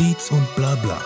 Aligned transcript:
Beats 0.00 0.30
und 0.30 0.56
Blabla, 0.56 0.98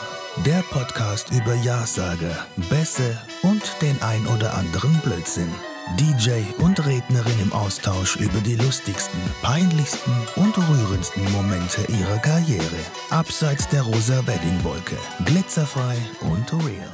der 0.46 0.62
Podcast 0.70 1.32
über 1.32 1.52
Ja-Sage, 1.52 2.30
Bässe 2.70 3.20
und 3.42 3.60
den 3.82 4.00
ein 4.02 4.24
oder 4.28 4.54
anderen 4.54 4.96
Blödsinn. 5.00 5.52
DJ 5.98 6.44
und 6.62 6.78
Rednerin 6.86 7.40
im 7.42 7.52
Austausch 7.52 8.14
über 8.14 8.38
die 8.38 8.54
lustigsten, 8.54 9.18
peinlichsten 9.42 10.12
und 10.36 10.56
rührendsten 10.56 11.24
Momente 11.32 11.80
ihrer 11.90 12.18
Karriere. 12.18 12.78
Abseits 13.10 13.68
der 13.68 13.82
rosa 13.82 14.24
Weddingwolke, 14.28 14.96
glitzerfrei 15.24 15.96
und 16.20 16.52
real. 16.64 16.92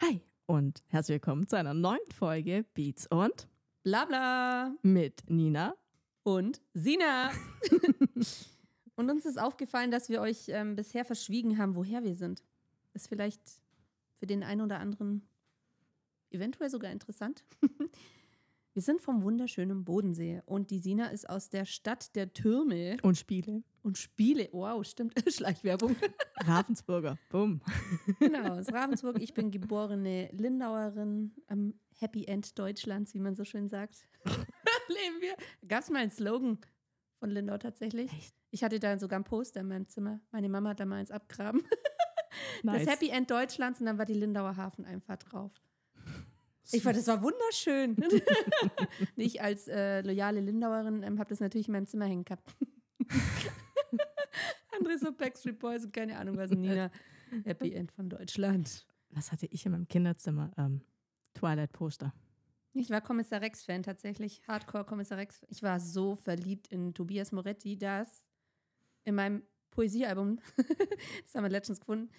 Hi 0.00 0.20
und 0.46 0.84
herzlich 0.86 1.14
willkommen 1.14 1.48
zu 1.48 1.56
einer 1.56 1.74
neuen 1.74 2.08
Folge 2.16 2.64
Beats 2.74 3.08
und 3.08 3.48
Blabla 3.82 4.76
mit 4.82 5.28
Nina. 5.28 5.74
und 6.22 6.60
Sina. 6.72 7.32
und 8.96 9.10
uns 9.10 9.24
ist 9.26 9.38
aufgefallen, 9.38 9.90
dass 9.90 10.08
wir 10.08 10.20
euch 10.20 10.46
ähm, 10.48 10.74
bisher 10.76 11.04
verschwiegen 11.04 11.58
haben, 11.58 11.76
woher 11.76 12.02
wir 12.02 12.14
sind. 12.14 12.42
Ist 12.94 13.08
vielleicht 13.08 13.42
für 14.18 14.26
den 14.26 14.42
einen 14.42 14.62
oder 14.62 14.78
anderen 14.80 15.28
eventuell 16.30 16.70
sogar 16.70 16.90
interessant. 16.90 17.44
wir 18.72 18.82
sind 18.82 19.00
vom 19.02 19.22
wunderschönen 19.22 19.84
Bodensee 19.84 20.42
und 20.46 20.70
die 20.70 20.78
Sina 20.78 21.08
ist 21.08 21.28
aus 21.28 21.50
der 21.50 21.66
Stadt 21.66 22.14
der 22.16 22.32
Türme 22.32 22.96
Und 23.02 23.16
Spiele. 23.16 23.62
und 23.82 23.98
Spiele. 23.98 24.48
Wow, 24.52 24.84
stimmt. 24.86 25.14
Schleichwerbung. 25.32 25.94
Ravensburger. 26.44 27.18
Bumm. 27.30 27.60
genau, 28.18 28.58
aus 28.58 28.72
Ravensburg. 28.72 29.20
Ich 29.20 29.34
bin 29.34 29.50
geborene 29.50 30.30
Lindauerin 30.32 31.34
am 31.48 31.74
Happy 31.98 32.24
End 32.24 32.58
Deutschlands, 32.58 33.14
wie 33.14 33.20
man 33.20 33.36
so 33.36 33.44
schön 33.44 33.68
sagt. 33.68 34.06
Leben 34.88 35.20
wir. 35.20 35.36
Gab 35.68 35.82
es 35.82 35.90
mal 35.90 35.98
einen 35.98 36.10
Slogan 36.10 36.58
von 37.18 37.30
Lindau 37.30 37.58
tatsächlich? 37.58 38.12
Echt? 38.12 38.34
Ich 38.50 38.64
hatte 38.64 38.78
da 38.78 38.98
sogar 38.98 39.18
ein 39.18 39.24
Poster 39.24 39.60
in 39.60 39.68
meinem 39.68 39.88
Zimmer. 39.88 40.20
Meine 40.30 40.48
Mama 40.48 40.70
hat 40.70 40.80
da 40.80 40.86
mal 40.86 40.96
eins 40.96 41.10
abgraben. 41.10 41.62
Nice. 42.62 42.84
Das 42.84 42.94
Happy 42.94 43.08
End 43.08 43.30
Deutschlands 43.30 43.80
und 43.80 43.86
dann 43.86 43.98
war 43.98 44.04
die 44.04 44.14
Lindauer 44.14 44.56
Hafeneinfahrt 44.56 45.32
drauf. 45.32 45.52
Ich 46.72 46.82
fand, 46.82 46.96
das 46.96 47.06
war 47.06 47.22
wunderschön. 47.22 47.96
ich 49.16 49.40
als 49.40 49.68
äh, 49.68 50.00
loyale 50.00 50.40
Lindauerin 50.40 51.04
ähm, 51.04 51.20
habe 51.20 51.30
das 51.30 51.38
natürlich 51.38 51.68
in 51.68 51.72
meinem 51.72 51.86
Zimmer 51.86 52.06
hängen 52.06 52.24
gehabt. 52.24 52.42
Andere 54.76 54.98
so 54.98 55.12
Backstreet 55.12 55.60
Boys 55.60 55.84
und 55.84 55.92
keine 55.92 56.18
Ahnung 56.18 56.36
was. 56.36 56.50
Nina, 56.50 56.90
Happy 57.44 57.72
End 57.72 57.92
von 57.92 58.08
Deutschland. 58.08 58.84
Was 59.10 59.30
hatte 59.30 59.46
ich 59.46 59.64
in 59.64 59.72
meinem 59.72 59.86
Kinderzimmer? 59.86 60.50
Ähm, 60.58 60.80
Twilight-Poster. 61.34 62.12
Ich 62.78 62.90
war 62.90 63.00
Kommissar 63.00 63.40
Rex-Fan 63.40 63.82
tatsächlich. 63.82 64.42
Hardcore 64.46 64.84
Kommissar 64.84 65.16
Rex. 65.16 65.40
Ich 65.48 65.62
war 65.62 65.80
so 65.80 66.14
verliebt 66.14 66.68
in 66.68 66.92
Tobias 66.92 67.32
Moretti, 67.32 67.78
dass 67.78 68.26
in 69.04 69.14
meinem 69.14 69.42
Poesiealbum, 69.70 70.38
das 71.24 71.34
haben 71.34 71.44
wir 71.44 71.48
letztens 71.48 71.80
gefunden, 71.80 72.10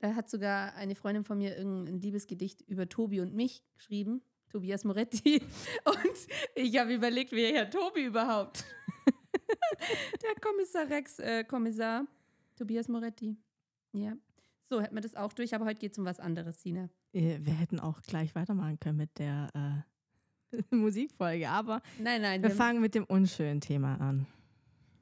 da 0.00 0.16
hat 0.16 0.28
sogar 0.28 0.74
eine 0.74 0.96
Freundin 0.96 1.22
von 1.22 1.38
mir 1.38 1.56
irgendein 1.56 2.00
Liebesgedicht 2.00 2.62
über 2.62 2.88
Tobi 2.88 3.20
und 3.20 3.34
mich 3.34 3.62
geschrieben. 3.74 4.20
Tobias 4.48 4.82
Moretti. 4.82 5.40
Und 5.84 6.16
ich 6.56 6.76
habe 6.76 6.92
überlegt, 6.92 7.30
wer 7.30 7.54
Herr 7.54 7.70
Tobi 7.70 8.06
überhaupt? 8.06 8.64
Der 10.22 10.34
Kommissar 10.40 10.90
Rex, 10.90 11.20
äh, 11.20 11.44
Kommissar 11.44 12.04
Tobias 12.56 12.88
Moretti. 12.88 13.36
Ja. 13.92 14.16
So, 14.64 14.80
hätten 14.80 14.96
wir 14.96 15.02
das 15.02 15.14
auch 15.14 15.32
durch, 15.32 15.54
aber 15.54 15.66
heute 15.66 15.78
geht 15.78 15.92
es 15.92 15.98
um 15.98 16.04
was 16.04 16.18
anderes, 16.18 16.60
Sina. 16.62 16.90
Äh, 17.12 17.38
Wir 17.42 17.54
hätten 17.54 17.78
auch 17.78 18.02
gleich 18.02 18.34
weitermachen 18.34 18.80
können 18.80 18.96
mit 18.96 19.16
der 19.20 19.48
äh, 19.54 19.90
Musikfolge, 20.70 21.48
aber 21.48 21.82
Nein, 21.98 22.22
nein, 22.22 22.42
wir 22.42 22.48
wir 22.50 22.56
fangen 22.56 22.80
mit 22.80 22.94
dem 22.94 23.04
unschönen 23.04 23.60
Thema 23.60 23.96
an. 24.00 24.26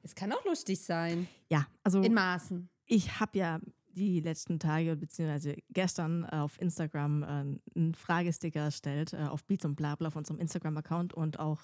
es 0.03 0.15
kann 0.15 0.31
auch 0.31 0.43
lustig 0.45 0.79
sein. 0.81 1.27
Ja, 1.49 1.67
also 1.83 2.01
In 2.01 2.13
Maßen. 2.13 2.69
ich 2.85 3.19
habe 3.19 3.37
ja 3.37 3.59
die 3.91 4.19
letzten 4.21 4.59
Tage 4.59 4.95
beziehungsweise 4.95 5.57
gestern 5.71 6.23
auf 6.25 6.61
Instagram 6.61 7.23
äh, 7.23 7.27
einen 7.75 7.95
Fragesticker 7.95 8.61
erstellt 8.61 9.13
äh, 9.13 9.17
auf 9.23 9.43
Beats 9.45 9.65
und 9.65 9.75
Blabla 9.75 10.07
auf 10.07 10.15
unserem 10.15 10.39
Instagram-Account 10.39 11.13
und 11.13 11.39
auch 11.39 11.61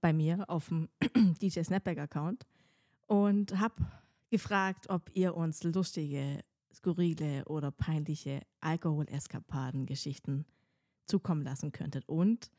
bei 0.00 0.12
mir 0.12 0.48
auf 0.50 0.68
dem 0.68 0.88
DJ 1.40 1.62
Snapback-Account 1.62 2.44
und 3.06 3.58
habe 3.58 3.74
gefragt, 4.28 4.90
ob 4.90 5.08
ihr 5.14 5.36
uns 5.36 5.62
lustige, 5.62 6.40
skurrile 6.74 7.44
oder 7.46 7.70
peinliche 7.70 8.42
Alkoholeskapaden-Geschichten 8.60 10.44
zukommen 11.06 11.42
lassen 11.42 11.72
könntet. 11.72 12.08
Und 12.08 12.50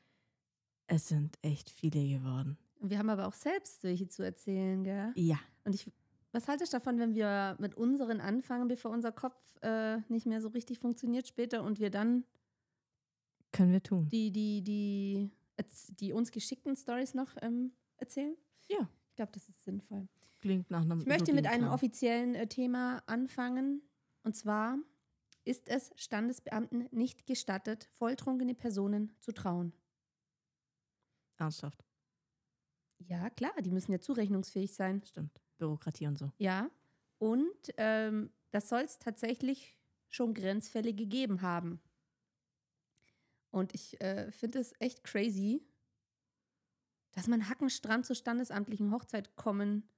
es 0.87 1.07
sind 1.09 1.37
echt 1.41 1.69
viele 1.69 2.01
geworden. 2.07 2.57
Wir 2.79 2.99
haben 2.99 3.09
aber 3.09 3.27
auch 3.27 3.33
selbst 3.33 3.83
welche 3.83 4.07
zu 4.07 4.23
erzählen, 4.23 4.83
gell? 4.83 5.11
Ja, 5.15 5.39
Und 5.63 5.75
ich, 5.75 5.91
was 6.31 6.47
haltest 6.47 6.73
du 6.73 6.77
davon, 6.77 6.99
wenn 6.99 7.15
wir 7.15 7.55
mit 7.59 7.75
unseren 7.75 8.21
anfangen, 8.21 8.67
bevor 8.67 8.91
unser 8.91 9.11
Kopf 9.11 9.35
äh, 9.61 9.97
nicht 10.09 10.25
mehr 10.25 10.41
so 10.41 10.49
richtig 10.49 10.79
funktioniert 10.79 11.27
später 11.27 11.63
und 11.63 11.79
wir 11.79 11.89
dann 11.89 12.23
können 13.51 13.71
wir 13.71 13.81
tun. 13.81 14.07
die, 14.09 14.31
die, 14.31 14.61
die, 14.61 15.31
die 15.99 16.13
uns 16.13 16.31
geschickten 16.31 16.75
Stories 16.75 17.13
noch 17.13 17.35
ähm, 17.41 17.71
erzählen? 17.97 18.35
Ja. 18.69 18.87
Ich 19.09 19.15
glaube, 19.15 19.31
das 19.31 19.49
ist 19.49 19.63
sinnvoll. 19.63 20.07
Klingt 20.39 20.69
nach 20.69 20.81
einem 20.81 20.99
Ich 20.99 21.07
möchte 21.07 21.33
mit 21.33 21.47
einem 21.47 21.61
Plan. 21.63 21.73
offiziellen 21.73 22.35
äh, 22.35 22.47
Thema 22.47 23.01
anfangen. 23.07 23.81
Und 24.23 24.35
zwar 24.35 24.77
ist 25.43 25.67
es 25.69 25.91
Standesbeamten 25.95 26.87
nicht 26.91 27.25
gestattet, 27.25 27.89
volltrunkene 27.93 28.53
Personen 28.53 29.13
zu 29.19 29.31
trauen. 29.31 29.73
Ernsthaft. 31.37 31.83
Ja, 32.99 33.29
klar, 33.29 33.53
die 33.61 33.71
müssen 33.71 33.91
ja 33.91 33.99
zurechnungsfähig 33.99 34.73
sein. 34.73 35.03
Stimmt. 35.03 35.39
Bürokratie 35.57 36.07
und 36.07 36.17
so. 36.17 36.31
Ja, 36.37 36.69
und 37.19 37.73
ähm, 37.77 38.31
das 38.51 38.69
soll 38.69 38.81
es 38.81 38.99
tatsächlich 38.99 39.77
schon 40.09 40.33
Grenzfälle 40.33 40.93
gegeben 40.93 41.41
haben. 41.41 41.81
Und 43.51 43.73
ich 43.73 43.99
äh, 44.01 44.31
finde 44.31 44.59
es 44.59 44.73
echt 44.79 45.03
crazy, 45.03 45.61
dass 47.11 47.27
man 47.27 47.49
hackenstramm 47.49 48.03
zur 48.03 48.15
standesamtlichen 48.15 48.91
Hochzeit 48.91 49.35
kommen 49.35 49.89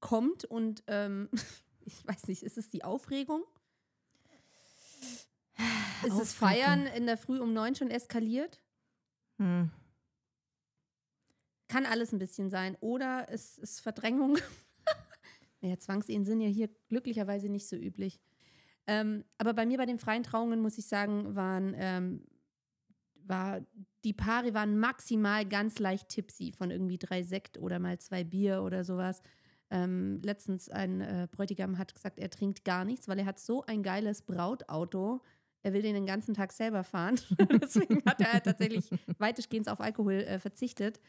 kommt 0.00 0.44
und 0.44 0.82
ähm, 0.88 1.28
ich 1.80 2.06
weiß 2.06 2.26
nicht, 2.28 2.42
ist 2.42 2.58
es 2.58 2.68
die 2.68 2.84
Aufregung? 2.84 3.44
Ist 6.02 6.12
es 6.12 6.12
Aufregung. 6.12 6.26
Feiern 6.34 6.86
in 6.86 7.06
der 7.06 7.16
Früh 7.16 7.38
um 7.38 7.52
neun 7.52 7.74
schon 7.74 7.90
eskaliert? 7.90 8.60
Hm. 9.38 9.70
Kann 11.68 11.86
alles 11.86 12.12
ein 12.12 12.18
bisschen 12.18 12.50
sein. 12.50 12.76
Oder 12.80 13.26
es 13.30 13.58
ist 13.58 13.80
Verdrängung. 13.80 14.38
naja, 15.60 15.78
Zwangsehen 15.78 16.24
sind 16.24 16.40
ja 16.40 16.48
hier 16.48 16.68
glücklicherweise 16.88 17.48
nicht 17.48 17.68
so 17.68 17.76
üblich. 17.76 18.20
Ähm, 18.86 19.24
aber 19.38 19.54
bei 19.54 19.64
mir 19.64 19.78
bei 19.78 19.86
den 19.86 19.98
freien 19.98 20.22
Trauungen, 20.22 20.60
muss 20.60 20.78
ich 20.78 20.86
sagen, 20.86 21.34
waren, 21.34 21.74
ähm, 21.76 22.24
war, 23.26 23.62
die 24.04 24.12
Paare 24.12 24.52
waren 24.52 24.78
maximal 24.78 25.46
ganz 25.46 25.78
leicht 25.78 26.10
tipsy 26.10 26.52
von 26.52 26.70
irgendwie 26.70 26.98
drei 26.98 27.22
Sekt 27.22 27.56
oder 27.58 27.78
mal 27.78 27.98
zwei 27.98 28.24
Bier 28.24 28.62
oder 28.62 28.84
sowas. 28.84 29.22
Ähm, 29.70 30.20
letztens 30.22 30.68
ein 30.68 31.00
äh, 31.00 31.26
Bräutigam 31.30 31.78
hat 31.78 31.94
gesagt, 31.94 32.18
er 32.18 32.30
trinkt 32.30 32.64
gar 32.64 32.84
nichts, 32.84 33.08
weil 33.08 33.18
er 33.18 33.24
hat 33.24 33.38
so 33.40 33.64
ein 33.64 33.82
geiles 33.82 34.22
Brautauto. 34.22 35.22
Er 35.62 35.72
will 35.72 35.80
den 35.80 35.94
den 35.94 36.06
ganzen 36.06 36.34
Tag 36.34 36.52
selber 36.52 36.84
fahren. 36.84 37.18
Deswegen 37.62 38.02
hat 38.04 38.20
er 38.20 38.42
tatsächlich 38.42 38.90
weitestgehend 39.18 39.70
auf 39.70 39.80
Alkohol 39.80 40.12
äh, 40.12 40.38
verzichtet. 40.38 41.00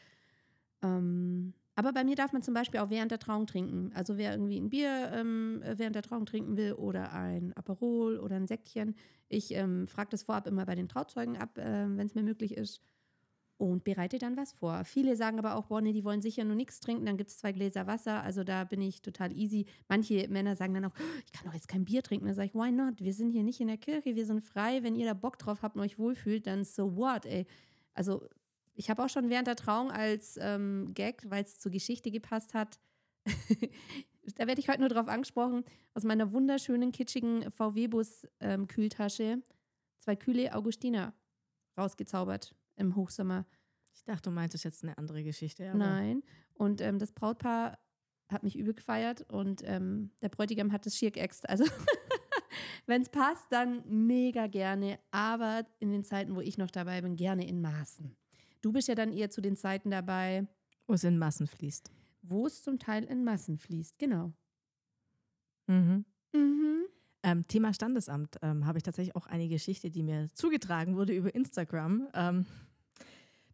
Ähm, 0.86 1.54
aber 1.74 1.92
bei 1.92 2.04
mir 2.04 2.16
darf 2.16 2.32
man 2.32 2.42
zum 2.42 2.54
Beispiel 2.54 2.80
auch 2.80 2.88
während 2.88 3.10
der 3.10 3.18
Trauung 3.18 3.46
trinken. 3.46 3.90
Also 3.94 4.16
wer 4.16 4.32
irgendwie 4.32 4.58
ein 4.58 4.70
Bier 4.70 5.10
ähm, 5.12 5.62
während 5.62 5.94
der 5.94 6.02
Trauung 6.02 6.24
trinken 6.24 6.56
will 6.56 6.72
oder 6.72 7.12
ein 7.12 7.52
Aperol 7.54 8.18
oder 8.18 8.36
ein 8.36 8.46
Säckchen. 8.46 8.94
Ich 9.28 9.52
ähm, 9.52 9.86
frage 9.86 10.08
das 10.10 10.22
vorab 10.22 10.46
immer 10.46 10.64
bei 10.64 10.74
den 10.74 10.88
Trauzeugen 10.88 11.36
ab, 11.36 11.58
äh, 11.58 11.62
wenn 11.64 12.06
es 12.06 12.14
mir 12.14 12.22
möglich 12.22 12.56
ist. 12.56 12.80
Und 13.58 13.84
bereite 13.84 14.18
dann 14.18 14.36
was 14.36 14.52
vor. 14.52 14.84
Viele 14.84 15.16
sagen 15.16 15.38
aber 15.38 15.54
auch, 15.56 15.66
boah, 15.66 15.80
nee, 15.80 15.94
die 15.94 16.04
wollen 16.04 16.20
sicher 16.20 16.44
nur 16.44 16.56
nichts 16.56 16.78
trinken, 16.80 17.06
dann 17.06 17.16
gibt 17.16 17.30
es 17.30 17.38
zwei 17.38 17.52
Gläser 17.52 17.86
Wasser. 17.86 18.22
Also 18.22 18.44
da 18.44 18.64
bin 18.64 18.82
ich 18.82 19.00
total 19.00 19.32
easy. 19.32 19.64
Manche 19.88 20.28
Männer 20.28 20.56
sagen 20.56 20.74
dann 20.74 20.84
auch, 20.84 20.92
"Oh, 20.98 21.20
ich 21.24 21.32
kann 21.32 21.46
doch 21.46 21.54
jetzt 21.54 21.68
kein 21.68 21.84
Bier 21.86 22.02
trinken. 22.02 22.26
Da 22.26 22.34
sage 22.34 22.48
ich, 22.48 22.54
why 22.54 22.70
not? 22.70 23.00
Wir 23.00 23.14
sind 23.14 23.30
hier 23.30 23.42
nicht 23.42 23.60
in 23.60 23.68
der 23.68 23.78
Kirche, 23.78 24.14
wir 24.14 24.26
sind 24.26 24.42
frei. 24.42 24.82
Wenn 24.82 24.94
ihr 24.94 25.06
da 25.06 25.14
Bock 25.14 25.38
drauf 25.38 25.62
habt 25.62 25.76
und 25.76 25.82
euch 25.82 25.98
wohlfühlt, 25.98 26.46
dann 26.46 26.64
so 26.64 26.96
what, 26.96 27.24
ey. 27.26 27.46
Also 27.94 28.26
ich 28.76 28.90
habe 28.90 29.04
auch 29.04 29.08
schon 29.08 29.30
während 29.30 29.48
der 29.48 29.56
Trauung 29.56 29.90
als 29.90 30.38
ähm, 30.40 30.92
Gag, 30.94 31.28
weil 31.28 31.44
es 31.44 31.58
zur 31.58 31.72
Geschichte 31.72 32.10
gepasst 32.10 32.54
hat, 32.54 32.78
da 34.36 34.46
werde 34.46 34.60
ich 34.60 34.68
heute 34.68 34.80
nur 34.80 34.88
drauf 34.88 35.08
angesprochen, 35.08 35.64
aus 35.94 36.04
meiner 36.04 36.32
wunderschönen, 36.32 36.92
kitschigen 36.92 37.50
VW-Bus-Kühltasche 37.50 39.42
zwei 40.06 40.16
kühle 40.16 40.54
Augustiner 40.54 41.14
rausgezaubert 41.76 42.54
im 42.76 42.94
Hochsommer. 42.94 43.44
Ich 43.92 44.04
dachte, 44.04 44.30
du 44.30 44.30
meintest 44.30 44.64
jetzt 44.64 44.84
eine 44.84 44.96
andere 44.98 45.24
Geschichte. 45.24 45.72
Nein. 45.74 46.22
Und 46.54 46.80
ähm, 46.80 46.98
das 46.98 47.12
Brautpaar 47.12 47.78
hat 48.30 48.42
mich 48.42 48.56
übel 48.56 48.74
gefeiert 48.74 49.22
und 49.30 49.62
ähm, 49.64 50.10
der 50.20 50.28
Bräutigam 50.28 50.72
hat 50.72 50.86
es 50.86 50.96
schier 50.96 51.10
geäxt. 51.10 51.48
Also, 51.48 51.64
wenn 52.86 53.02
es 53.02 53.08
passt, 53.08 53.46
dann 53.50 53.82
mega 54.06 54.46
gerne. 54.46 54.98
Aber 55.10 55.64
in 55.78 55.90
den 55.90 56.04
Zeiten, 56.04 56.36
wo 56.36 56.40
ich 56.40 56.58
noch 56.58 56.70
dabei 56.70 57.00
bin, 57.02 57.16
gerne 57.16 57.46
in 57.46 57.60
Maßen. 57.60 58.16
Du 58.62 58.72
bist 58.72 58.88
ja 58.88 58.94
dann 58.94 59.12
eher 59.12 59.30
zu 59.30 59.40
den 59.40 59.56
Zeiten 59.56 59.90
dabei, 59.90 60.46
Wo 60.86 60.94
es 60.94 61.04
in 61.04 61.18
Massen 61.18 61.46
fließt. 61.46 61.90
wo 62.22 62.46
es 62.46 62.62
zum 62.62 62.78
Teil 62.78 63.04
in 63.04 63.22
Massen 63.24 63.58
fließt. 63.58 63.98
Genau. 63.98 64.32
Mhm. 65.66 66.04
Mhm. 66.32 66.84
Ähm, 67.22 67.46
Thema 67.48 67.72
Standesamt 67.74 68.36
ähm, 68.42 68.66
habe 68.66 68.78
ich 68.78 68.84
tatsächlich 68.84 69.16
auch 69.16 69.26
eine 69.26 69.48
Geschichte, 69.48 69.90
die 69.90 70.02
mir 70.02 70.28
zugetragen 70.34 70.96
wurde 70.96 71.12
über 71.14 71.34
Instagram. 71.34 72.08
Ähm, 72.14 72.46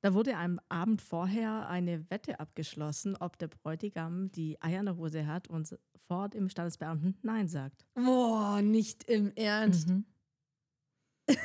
da 0.01 0.15
wurde 0.15 0.37
am 0.37 0.61
Abend 0.69 1.01
vorher 1.01 1.69
eine 1.69 2.09
Wette 2.11 2.41
abgeschlossen, 2.41 3.17
ob 3.17 3.39
der 3.39 3.49
Bräutigam 3.49 4.31
die 4.33 4.61
Eier 4.61 4.81
in 4.81 4.87
der 4.87 4.97
Hose 4.97 5.27
hat 5.27 5.49
und 5.49 5.67
sofort 5.69 6.35
im 6.35 6.49
Standesbeamten 6.49 7.17
Nein 7.23 7.49
sagt. 7.49 7.87
Boah, 7.95 8.61
nicht 8.63 9.05
im 9.05 9.33
Ernst. 9.37 9.89
Mhm. 9.89 10.05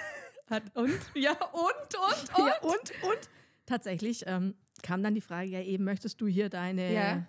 Hat 0.49 0.63
und? 0.75 0.97
Ja, 1.13 1.33
und, 1.51 1.95
und, 1.95 2.37
und. 2.39 2.47
Ja, 2.47 2.59
und, 2.61 3.03
und 3.03 3.29
tatsächlich 3.67 4.23
ähm, 4.25 4.55
kam 4.81 5.03
dann 5.03 5.13
die 5.13 5.21
Frage, 5.21 5.49
ja 5.49 5.61
eben, 5.61 5.83
möchtest 5.83 6.19
du 6.19 6.25
hier 6.25 6.49
deine 6.49 6.91
Ja. 6.93 7.27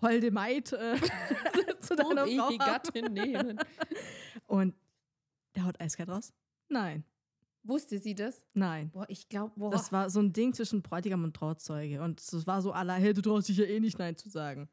holde 0.00 0.30
Maid 0.30 0.72
äh, 0.72 0.96
zu 1.80 1.96
deiner 1.96 2.24
Um 2.24 2.38
Frau 2.38 2.48
die? 2.50 2.58
Gattin 2.58 3.12
nehmen. 3.12 3.58
Und 4.46 4.74
der 5.56 5.64
haut 5.64 5.80
eiskalt 5.80 6.08
raus. 6.08 6.32
Nein, 6.68 7.02
Wusste 7.64 7.98
sie 7.98 8.14
das? 8.14 8.46
nein. 8.54 8.90
Boah, 8.90 9.04
ich 9.08 9.28
glaube. 9.28 9.68
Das 9.70 9.90
war 9.92 10.08
so 10.08 10.20
ein 10.20 10.32
Ding 10.32 10.54
zwischen 10.54 10.80
Bräutigam 10.80 11.24
und 11.24 11.34
Trauzeuge. 11.36 12.00
Und 12.00 12.20
es 12.20 12.46
war 12.46 12.62
so 12.62 12.72
aller, 12.72 12.94
hey, 12.94 13.12
du 13.12 13.20
traust 13.20 13.48
dich 13.48 13.58
ja 13.58 13.64
eh 13.64 13.80
nicht 13.80 13.98
Nein 13.98 14.16
zu 14.16 14.30
sagen. 14.30 14.68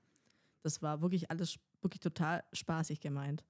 Das 0.61 0.81
war 0.81 1.01
wirklich 1.01 1.29
alles 1.29 1.57
wirklich 1.81 1.99
total 1.99 2.43
spaßig 2.53 3.01
gemeint. 3.01 3.43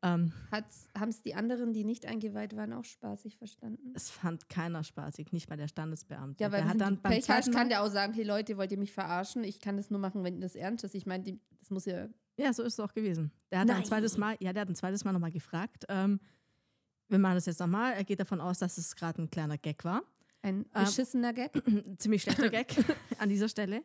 Ähm, 0.00 0.32
Haben 0.52 1.08
es 1.08 1.22
die 1.22 1.34
anderen, 1.34 1.72
die 1.72 1.82
nicht 1.84 2.06
eingeweiht 2.06 2.54
waren, 2.54 2.72
auch 2.72 2.84
spaßig 2.84 3.36
verstanden? 3.36 3.92
es 3.94 4.10
fand 4.10 4.48
keiner 4.48 4.84
spaßig, 4.84 5.32
nicht 5.32 5.50
mal 5.50 5.56
der 5.56 5.66
Standesbeamte. 5.66 6.42
Ja, 6.42 6.52
weil 6.52 6.60
der 6.62 6.70
hat 6.70 6.80
dann 6.80 7.00
beim 7.00 7.12
Pech 7.12 7.28
hast, 7.28 7.52
kann 7.52 7.68
der 7.68 7.82
auch 7.82 7.90
sagen, 7.90 8.12
hey 8.12 8.22
Leute, 8.22 8.56
wollt 8.56 8.70
ihr 8.70 8.78
mich 8.78 8.92
verarschen? 8.92 9.42
Ich 9.42 9.60
kann 9.60 9.76
das 9.76 9.90
nur 9.90 9.98
machen, 9.98 10.22
wenn 10.22 10.40
das 10.40 10.54
ernst 10.54 10.84
ist. 10.84 10.94
Ich 10.94 11.06
meine, 11.06 11.38
das 11.58 11.70
muss 11.70 11.84
ja... 11.86 12.08
Ja, 12.36 12.52
so 12.52 12.62
ist 12.62 12.74
es 12.74 12.80
auch 12.80 12.94
gewesen. 12.94 13.32
Der 13.50 13.58
hat 13.60 13.70
ein 13.70 13.84
zweites 13.84 14.16
Mal, 14.16 14.36
ja, 14.38 14.52
der 14.52 14.62
hat 14.62 14.68
ein 14.68 14.76
zweites 14.76 15.04
Mal 15.04 15.10
nochmal 15.12 15.32
gefragt. 15.32 15.84
Ähm, 15.88 16.20
wir 17.08 17.18
machen 17.18 17.34
das 17.34 17.46
jetzt 17.46 17.58
nochmal. 17.58 17.94
Er 17.94 18.04
geht 18.04 18.20
davon 18.20 18.40
aus, 18.40 18.60
dass 18.60 18.78
es 18.78 18.94
gerade 18.94 19.20
ein 19.22 19.30
kleiner 19.30 19.58
Gag 19.58 19.84
war. 19.84 20.02
Ein 20.42 20.64
Ähm, 20.74 20.84
beschissener 20.84 21.32
Gag. 21.32 21.56
Ein 21.66 21.96
ziemlich 21.98 22.22
schlechter 22.22 22.50
Gag 22.50 22.72
an 23.18 23.28
dieser 23.28 23.48
Stelle. 23.48 23.82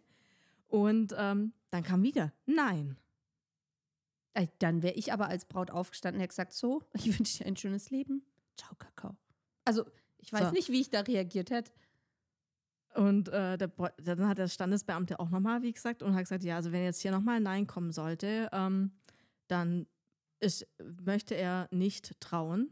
Und 0.68 1.16
ähm, 1.18 1.54
dann 1.72 1.84
kam 1.84 2.04
wieder, 2.04 2.32
nein. 2.46 2.98
Dann 4.60 4.82
wäre 4.82 4.96
ich 4.96 5.14
aber 5.14 5.28
als 5.28 5.46
Braut 5.46 5.72
aufgestanden 5.72 6.18
und 6.18 6.22
hätte 6.24 6.30
gesagt, 6.32 6.54
so, 6.54 6.84
ich 6.94 7.18
wünsche 7.18 7.40
dir 7.40 7.46
ein 7.46 7.56
schönes 7.56 7.90
Leben. 7.92 8.26
Ciao, 8.58 8.74
Kakao. 8.76 9.16
Also, 9.66 9.86
ich 10.18 10.32
weiß 10.34 10.48
So. 10.48 10.52
nicht, 10.52 10.70
wie 10.70 10.82
ich 10.82 10.90
da 10.90 11.02
reagiert 11.02 11.52
hätte. 11.52 11.72
Und 12.96 13.30
äh, 13.30 13.58
der, 13.58 13.72
dann 13.98 14.28
hat 14.28 14.38
der 14.38 14.48
Standesbeamte 14.48 15.20
auch 15.20 15.30
nochmal, 15.30 15.64
wie 15.64 15.74
gesagt, 15.74 16.04
und 16.04 16.14
hat 16.14 16.24
gesagt, 16.24 16.44
ja, 16.44 16.58
also 16.58 16.72
wenn 16.72 16.84
jetzt 16.84 17.02
hier 17.02 17.12
nochmal 17.12 17.38
ein 17.38 17.44
Nein 17.44 17.68
kommen 17.68 17.92
sollte, 17.92 18.50
ähm, 18.52 18.92
dann 19.48 19.88
ist, 20.40 20.68
möchte 21.02 21.36
er 21.36 21.68
nicht 21.72 22.20
trauen. 22.20 22.72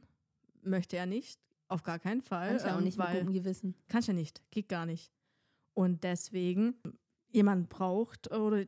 Möchte 0.64 0.96
er 0.96 1.08
nicht, 1.08 1.40
auf 1.68 1.82
gar 1.82 1.98
keinen 1.98 2.22
Fall. 2.22 2.50
Kann 2.50 2.58
ich 2.58 2.64
ja 2.64 2.74
auch 2.74 2.78
ähm, 2.78 2.84
nicht 2.84 2.98
mit 2.98 3.08
weil, 3.08 3.20
gutem 3.20 3.34
Gewissen. 3.34 3.76
Kannst 3.88 4.08
ja 4.08 4.14
nicht, 4.14 4.44
geht 4.52 4.70
gar 4.70 4.86
nicht. 4.86 5.12
Und 5.74 6.04
deswegen 6.04 6.76
jemand 7.30 7.70
braucht 7.70 8.32
oder 8.32 8.66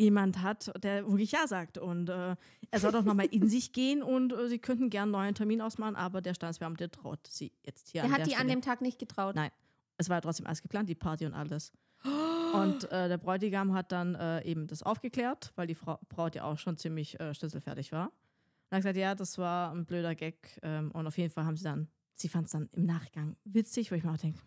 jemand 0.00 0.42
hat, 0.42 0.72
der 0.82 1.06
wirklich 1.06 1.32
Ja 1.32 1.46
sagt. 1.46 1.78
Und 1.78 2.08
äh, 2.08 2.34
er 2.70 2.80
soll 2.80 2.92
doch 2.92 3.04
nochmal 3.04 3.26
in 3.26 3.48
sich 3.48 3.72
gehen 3.72 4.02
und 4.02 4.32
äh, 4.32 4.48
sie 4.48 4.58
könnten 4.58 4.90
gern 4.90 5.02
einen 5.04 5.12
neuen 5.12 5.34
Termin 5.34 5.60
ausmachen, 5.60 5.96
aber 5.96 6.20
der 6.20 6.34
Standesbeamte 6.34 6.90
traut 6.90 7.26
sie 7.28 7.52
jetzt 7.62 7.88
hier 7.90 8.02
Er 8.02 8.06
an 8.06 8.12
hat 8.12 8.26
die 8.26 8.34
an 8.34 8.40
Stelle. 8.40 8.52
dem 8.52 8.62
Tag 8.62 8.80
nicht 8.80 8.98
getraut. 8.98 9.36
Nein. 9.36 9.50
Es 9.98 10.08
war 10.08 10.16
ja 10.16 10.20
trotzdem 10.22 10.46
alles 10.46 10.62
geplant, 10.62 10.88
die 10.88 10.94
Party 10.94 11.26
und 11.26 11.34
alles. 11.34 11.72
Und 12.52 12.90
äh, 12.90 13.08
der 13.08 13.18
Bräutigam 13.18 13.74
hat 13.74 13.92
dann 13.92 14.16
äh, 14.16 14.42
eben 14.42 14.66
das 14.66 14.82
aufgeklärt, 14.82 15.52
weil 15.54 15.68
die 15.68 15.76
Frau, 15.76 16.00
Braut 16.08 16.34
ja 16.34 16.42
auch 16.44 16.58
schon 16.58 16.76
ziemlich 16.76 17.20
äh, 17.20 17.32
schlüsselfertig 17.32 17.92
war. 17.92 18.06
Und 18.06 18.72
hat 18.72 18.78
gesagt, 18.78 18.96
ja, 18.96 19.14
das 19.14 19.38
war 19.38 19.70
ein 19.72 19.84
blöder 19.86 20.16
Gag. 20.16 20.58
Ähm, 20.62 20.90
und 20.90 21.06
auf 21.06 21.16
jeden 21.16 21.30
Fall 21.30 21.44
haben 21.44 21.56
sie 21.56 21.62
dann, 21.62 21.86
sie 22.16 22.28
fand 22.28 22.46
es 22.46 22.52
dann 22.52 22.68
im 22.72 22.86
Nachgang 22.86 23.36
witzig, 23.44 23.92
wo 23.92 23.94
ich 23.94 24.02
mir 24.02 24.10
auch 24.12 24.16
denke, 24.16 24.40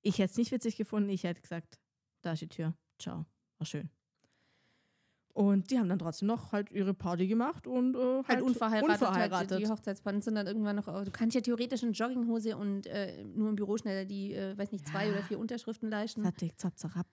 ich 0.00 0.18
hätte 0.18 0.30
es 0.30 0.38
nicht 0.38 0.50
witzig 0.50 0.76
gefunden, 0.76 1.10
ich 1.10 1.24
hätte 1.24 1.42
gesagt, 1.42 1.78
da 2.22 2.32
ist 2.32 2.40
die 2.40 2.48
Tür, 2.48 2.72
ciao, 2.98 3.26
war 3.58 3.66
schön. 3.66 3.90
Und 5.32 5.70
die 5.70 5.78
haben 5.78 5.88
dann 5.88 5.98
trotzdem 6.00 6.26
noch 6.28 6.50
halt 6.52 6.72
ihre 6.72 6.92
Party 6.92 7.26
gemacht 7.28 7.66
und 7.66 7.94
äh, 7.94 8.22
Halt 8.24 8.42
unverheiratet. 8.42 9.00
unverheiratet. 9.00 9.50
Halt, 9.52 9.62
die 9.62 9.68
Hochzeitspannen 9.68 10.22
sind 10.22 10.34
dann 10.34 10.46
irgendwann 10.46 10.76
noch. 10.76 10.86
Du 11.04 11.10
kannst 11.10 11.34
ja 11.36 11.40
theoretisch 11.40 11.82
in 11.84 11.92
Jogginghose 11.92 12.56
und 12.56 12.86
äh, 12.86 13.22
nur 13.24 13.48
im 13.48 13.56
Büro 13.56 13.76
schneller 13.76 14.04
die, 14.04 14.34
äh, 14.34 14.58
weiß 14.58 14.72
nicht, 14.72 14.86
zwei 14.88 15.06
Ja. 15.06 15.12
oder 15.12 15.22
vier 15.22 15.38
Unterschriften 15.38 15.88
leisten. 15.88 16.22
Fertig, 16.22 16.56
zap, 16.58 16.76
zap. 16.78 17.06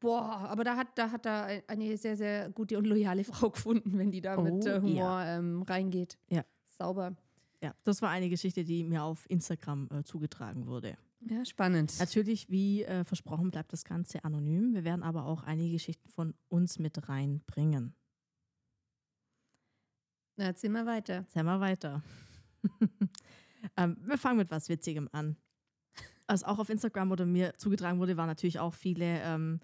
Boah, 0.00 0.48
aber 0.48 0.62
da 0.64 0.76
hat, 0.76 0.88
da 0.96 1.10
hat 1.10 1.26
er 1.26 1.44
ein- 1.44 1.62
eine 1.66 1.96
sehr, 1.96 2.16
sehr 2.16 2.50
gute 2.50 2.76
und 2.78 2.86
loyale 2.86 3.24
Frau 3.46 3.50
gefunden, 3.50 3.98
wenn 3.98 4.10
die 4.10 4.20
da 4.20 4.36
Oh, 4.36 4.42
mit 4.42 4.64
äh, 4.66 4.80
Humor 4.80 4.94
ja. 5.22 5.38
ähm, 5.38 5.62
reingeht. 5.62 6.18
Ja. 6.30 6.44
Sauber. 6.68 7.16
Ja, 7.62 7.72
das 7.82 8.02
war 8.02 8.10
eine 8.10 8.28
Geschichte, 8.28 8.62
die 8.64 8.84
mir 8.84 9.02
auf 9.02 9.28
Instagram 9.28 9.88
äh, 9.92 10.02
zugetragen 10.04 10.66
wurde. 10.68 10.96
Ja, 11.20 11.44
spannend. 11.44 11.98
Natürlich, 11.98 12.48
wie 12.48 12.84
äh, 12.84 13.04
versprochen, 13.04 13.50
bleibt 13.50 13.72
das 13.72 13.84
Ganze 13.84 14.24
anonym. 14.24 14.74
Wir 14.74 14.84
werden 14.84 15.02
aber 15.02 15.24
auch 15.24 15.42
einige 15.42 15.72
Geschichten 15.72 16.08
von 16.08 16.34
uns 16.48 16.78
mit 16.78 17.08
reinbringen. 17.08 17.94
Na, 20.36 20.44
erzähl 20.44 20.70
mal 20.70 20.86
weiter. 20.86 21.14
Erzähl 21.14 21.42
mal 21.42 21.60
weiter. 21.60 22.02
ähm, 23.76 23.96
wir 24.04 24.16
fangen 24.18 24.38
mit 24.38 24.50
was 24.50 24.68
Witzigem 24.68 25.08
an. 25.12 25.36
Was 26.28 26.44
auch 26.44 26.58
auf 26.58 26.68
Instagram 26.68 27.10
oder 27.10 27.26
mir 27.26 27.54
zugetragen 27.56 27.98
wurde, 27.98 28.16
waren 28.16 28.28
natürlich 28.28 28.60
auch 28.60 28.74
viele 28.74 29.20
ähm, 29.22 29.60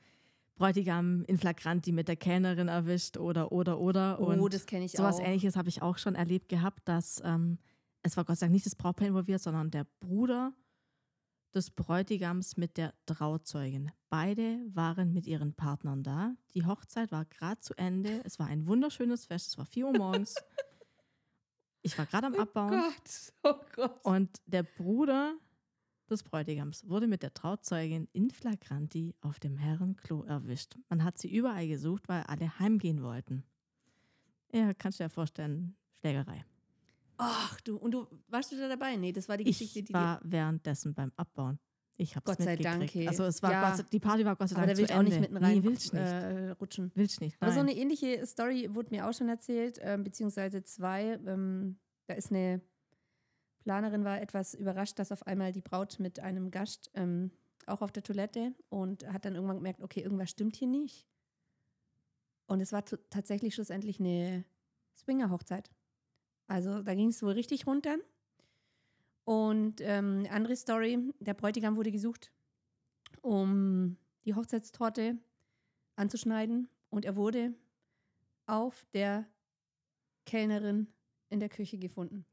Bräutigam 0.56 1.24
in 1.24 1.38
Flagrant, 1.38 1.86
die 1.86 1.92
mit 1.92 2.08
der 2.08 2.16
Kellnerin 2.16 2.68
erwischt 2.68 3.16
oder, 3.16 3.52
oder, 3.52 3.78
oder. 3.78 4.20
Oh, 4.20 4.26
Und 4.26 4.54
das 4.54 4.66
kenne 4.66 4.84
ich 4.84 4.92
sowas 4.92 5.20
auch. 5.20 5.24
ähnliches 5.24 5.56
habe 5.56 5.68
ich 5.68 5.82
auch 5.82 5.98
schon 5.98 6.14
erlebt 6.14 6.48
gehabt, 6.48 6.88
dass 6.88 7.22
ähm, 7.24 7.58
es 8.02 8.16
war 8.16 8.24
Gott 8.24 8.38
sei 8.38 8.46
Dank 8.46 8.54
nicht 8.54 8.66
das 8.66 8.74
Brautpaar 8.74 9.08
involviert, 9.08 9.40
sondern 9.40 9.70
der 9.70 9.86
Bruder 10.00 10.52
des 11.54 11.70
Bräutigams 11.70 12.56
mit 12.56 12.76
der 12.76 12.94
Trauzeugin. 13.06 13.92
Beide 14.10 14.58
waren 14.74 15.12
mit 15.12 15.26
ihren 15.26 15.54
Partnern 15.54 16.02
da. 16.02 16.34
Die 16.54 16.66
Hochzeit 16.66 17.12
war 17.12 17.24
gerade 17.24 17.60
zu 17.60 17.74
Ende. 17.74 18.20
Es 18.24 18.38
war 18.38 18.46
ein 18.46 18.66
wunderschönes 18.66 19.26
Fest. 19.26 19.48
Es 19.48 19.58
war 19.58 19.66
4 19.66 19.86
Uhr 19.86 19.96
morgens. 19.96 20.34
Ich 21.82 21.96
war 21.98 22.06
gerade 22.06 22.28
am 22.28 22.34
Oh 22.34 22.40
Abbauen. 22.40 22.70
Gott, 22.70 23.32
oh 23.42 23.60
Gott. 23.74 24.04
Und 24.04 24.40
der 24.46 24.62
Bruder 24.62 25.34
des 26.10 26.22
Bräutigams 26.22 26.88
wurde 26.88 27.06
mit 27.06 27.22
der 27.22 27.34
Trauzeugin 27.34 28.08
in 28.12 28.30
Flagranti 28.30 29.14
auf 29.20 29.38
dem 29.38 29.56
Herrenklo 29.56 30.24
erwischt. 30.24 30.76
Man 30.88 31.04
hat 31.04 31.18
sie 31.18 31.34
überall 31.34 31.68
gesucht, 31.68 32.08
weil 32.08 32.22
alle 32.24 32.58
heimgehen 32.58 33.02
wollten. 33.02 33.44
Ja, 34.52 34.72
kannst 34.74 35.00
du 35.00 35.04
dir 35.04 35.10
vorstellen, 35.10 35.76
Schlägerei. 35.92 36.44
Ach 37.16 37.60
du, 37.60 37.76
und 37.76 37.92
du, 37.92 38.06
warst 38.28 38.52
du 38.52 38.56
da 38.56 38.68
dabei? 38.68 38.96
Nee, 38.96 39.12
das 39.12 39.28
war 39.28 39.36
die 39.36 39.44
Geschichte, 39.44 39.78
Ich 39.80 39.84
die 39.86 39.94
war 39.94 40.20
währenddessen 40.24 40.94
beim 40.94 41.12
Abbauen. 41.16 41.58
Ich 41.96 42.16
hab's 42.16 42.26
Gott 42.26 42.42
sei. 42.42 42.56
Dank, 42.56 42.92
hey. 42.92 43.06
Also 43.06 43.24
es 43.24 43.40
war 43.42 43.52
Ja. 43.52 43.76
Gott 43.76 43.86
die 43.92 44.00
Party 44.00 44.24
war 44.24 44.34
Gott 44.34 44.48
sei 44.48 44.56
Aber 44.56 44.66
Dank 44.66 44.76
da 44.76 44.78
will 44.78 44.84
ich 44.86 44.94
auch 44.94 45.02
nicht 45.02 45.20
mitten 45.20 45.36
rein 45.36 45.58
Nee, 45.58 45.62
willst 45.62 45.92
nicht. 45.92 46.02
äh, 46.02 46.50
rutschen. 46.50 46.90
willst 46.96 47.20
nicht. 47.20 47.36
Aber 47.40 47.52
so 47.52 47.60
nein. 47.60 47.68
eine 47.70 47.78
ähnliche 47.78 48.26
Story 48.26 48.68
wurde 48.74 48.90
mir 48.90 49.06
auch 49.08 49.12
schon 49.14 49.28
erzählt, 49.28 49.78
ähm, 49.80 50.02
beziehungsweise 50.02 50.64
zwei. 50.64 51.20
Ähm, 51.24 51.78
da 52.06 52.14
ist 52.14 52.30
eine 52.32 52.60
Planerin 53.60 54.04
war 54.04 54.20
etwas 54.20 54.54
überrascht, 54.54 54.98
dass 54.98 55.12
auf 55.12 55.26
einmal 55.26 55.52
die 55.52 55.62
Braut 55.62 55.98
mit 56.00 56.18
einem 56.20 56.50
Gast 56.50 56.90
ähm, 56.94 57.30
auch 57.66 57.80
auf 57.80 57.92
der 57.92 58.02
Toilette 58.02 58.52
und 58.68 59.06
hat 59.10 59.24
dann 59.24 59.36
irgendwann 59.36 59.56
gemerkt, 59.56 59.80
okay, 59.80 60.00
irgendwas 60.00 60.30
stimmt 60.30 60.56
hier 60.56 60.68
nicht. 60.68 61.06
Und 62.46 62.60
es 62.60 62.72
war 62.72 62.84
tatsächlich 62.84 63.54
schlussendlich 63.54 64.00
eine 64.00 64.44
Swinger-Hochzeit. 64.98 65.70
Also 66.46 66.82
da 66.82 66.94
ging 66.94 67.08
es 67.08 67.22
wohl 67.22 67.32
richtig 67.32 67.66
runter. 67.66 67.96
Und 69.24 69.80
ähm, 69.80 70.26
andere 70.30 70.56
Story, 70.56 70.98
der 71.20 71.34
Bräutigam 71.34 71.76
wurde 71.76 71.90
gesucht, 71.90 72.30
um 73.22 73.96
die 74.24 74.34
Hochzeitstorte 74.34 75.16
anzuschneiden. 75.96 76.68
Und 76.90 77.04
er 77.04 77.16
wurde 77.16 77.54
auf 78.46 78.84
der 78.92 79.26
Kellnerin 80.26 80.88
in 81.30 81.40
der 81.40 81.48
Küche 81.48 81.78
gefunden. 81.78 82.26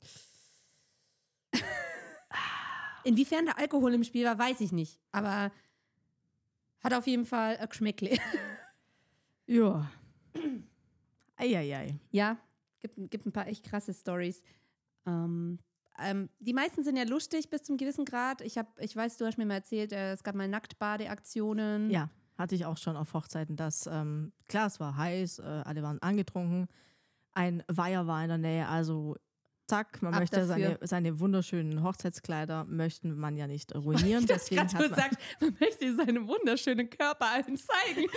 Inwiefern 3.03 3.45
der 3.45 3.57
Alkohol 3.57 3.93
im 3.93 4.03
Spiel 4.03 4.25
war, 4.25 4.37
weiß 4.37 4.61
ich 4.61 4.71
nicht. 4.71 4.99
Aber 5.11 5.51
hat 6.83 6.93
auf 6.93 7.07
jeden 7.07 7.25
Fall 7.25 7.57
ein 7.57 7.69
Geschmäckle. 7.69 8.17
Ja. 9.47 9.91
Eieiei. 11.35 11.99
Ja, 12.11 12.37
gibt, 12.81 13.11
gibt 13.11 13.25
ein 13.25 13.31
paar 13.31 13.47
echt 13.47 13.63
krasse 13.63 13.93
Stories. 13.93 14.43
Ähm, 15.05 15.59
ähm, 15.99 16.29
die 16.39 16.53
meisten 16.53 16.83
sind 16.83 16.97
ja 16.97 17.03
lustig 17.03 17.49
bis 17.49 17.63
zum 17.63 17.77
gewissen 17.77 18.05
Grad. 18.05 18.41
Ich, 18.41 18.57
hab, 18.57 18.79
ich 18.79 18.95
weiß, 18.95 19.17
du 19.17 19.25
hast 19.25 19.37
mir 19.37 19.45
mal 19.45 19.55
erzählt, 19.55 19.91
äh, 19.91 20.13
es 20.13 20.23
gab 20.23 20.35
mal 20.35 20.47
Nacktbadeaktionen. 20.47 21.89
Ja, 21.89 22.09
hatte 22.37 22.55
ich 22.55 22.65
auch 22.65 22.77
schon 22.77 22.95
auf 22.95 23.13
Hochzeiten, 23.13 23.55
dass, 23.55 23.87
ähm, 23.87 24.31
klar, 24.47 24.67
es 24.67 24.79
war 24.79 24.97
heiß, 24.97 25.39
äh, 25.39 25.43
alle 25.43 25.83
waren 25.83 26.01
angetrunken, 26.01 26.67
ein 27.33 27.63
Weiher 27.67 28.07
war 28.07 28.21
in 28.23 28.29
der 28.29 28.37
Nähe, 28.37 28.67
also 28.67 29.15
zack, 29.67 30.01
man 30.01 30.13
Ab 30.13 30.21
möchte 30.21 30.45
seine, 30.45 30.77
seine 30.81 31.19
wunderschönen 31.19 31.81
Hochzeitskleider, 31.83 32.65
möchten 32.65 33.15
man 33.15 33.37
ja 33.37 33.47
nicht 33.47 33.73
ruinieren. 33.73 34.25
Das 34.27 34.45
deswegen 34.45 34.61
hat 34.61 34.73
man, 34.73 34.89
gesagt, 34.89 35.15
man 35.39 35.55
möchte 35.59 35.95
seinen 35.95 36.27
wunderschönen 36.27 36.89
Körper 36.89 37.27
allen 37.27 37.57
zeigen. 37.57 38.07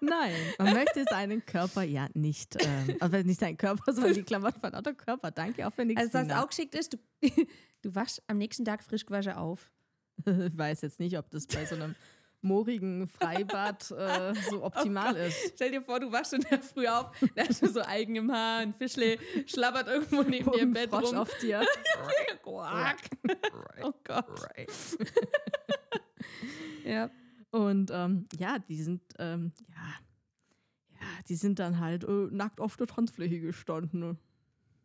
Nein, 0.00 0.34
man 0.58 0.74
möchte 0.74 1.04
seinen 1.08 1.44
Körper 1.44 1.82
ja 1.82 2.08
nicht, 2.14 2.56
ähm, 2.64 2.96
also 3.00 3.16
nicht 3.18 3.40
seinen 3.40 3.56
Körper, 3.56 3.92
sondern 3.92 4.14
die 4.14 4.22
Klamotten 4.22 4.60
von 4.60 4.74
Otto 4.74 4.94
Körper. 4.94 5.30
Danke, 5.30 5.66
auch 5.66 5.72
wenn 5.76 5.88
nichts 5.88 6.02
Also 6.14 6.28
was 6.28 6.36
auch 6.36 6.48
geschickt 6.48 6.74
ist, 6.74 6.94
du, 6.94 6.98
du 7.82 7.94
waschst 7.94 8.22
am 8.26 8.38
nächsten 8.38 8.64
Tag 8.64 8.82
frisch 8.82 9.06
gewaschen 9.06 9.32
auf. 9.32 9.70
Ich 10.24 10.58
weiß 10.58 10.82
jetzt 10.82 10.98
nicht, 11.00 11.16
ob 11.16 11.30
das 11.30 11.46
bei 11.46 11.64
so 11.64 11.76
einem 11.76 11.94
moorigen 12.40 13.08
Freibad 13.08 13.90
äh, 13.90 14.34
so 14.50 14.64
optimal 14.64 15.14
Oh 15.16 15.26
ist. 15.26 15.52
Stell 15.54 15.72
dir 15.72 15.82
vor, 15.82 16.00
du 16.00 16.10
wachst 16.12 16.32
in 16.32 16.40
der 16.42 16.60
Früh 16.62 16.86
auf, 16.86 17.10
da 17.34 17.46
hast 17.48 17.62
du 17.62 17.68
so 17.68 17.82
Eigen 17.82 18.16
im 18.16 18.32
Haar, 18.32 18.58
ein 18.58 18.74
Fischle 18.74 19.18
schlabbert 19.46 19.88
irgendwo 19.88 20.22
neben 20.22 20.50
dir 20.52 20.60
im 20.62 20.72
Bett 20.72 20.90
Frosch 20.90 21.08
rum. 21.10 21.16
auf 21.18 21.36
dir. 21.38 21.64
Quack. 22.42 22.96
Oh 23.82 23.92
Gott. 24.04 24.48
Ja. 26.84 27.10
Und 27.50 27.90
ähm, 27.92 28.26
ja, 28.36 28.58
die 28.58 28.82
sind, 28.82 29.02
ähm, 29.18 29.52
ja, 29.68 29.94
ja, 31.00 31.06
die 31.28 31.36
sind 31.36 31.58
dann 31.58 31.80
halt 31.80 32.04
äh, 32.04 32.28
nackt 32.30 32.60
auf 32.60 32.76
der 32.76 32.86
Tanzfläche 32.86 33.40
gestanden. 33.40 34.18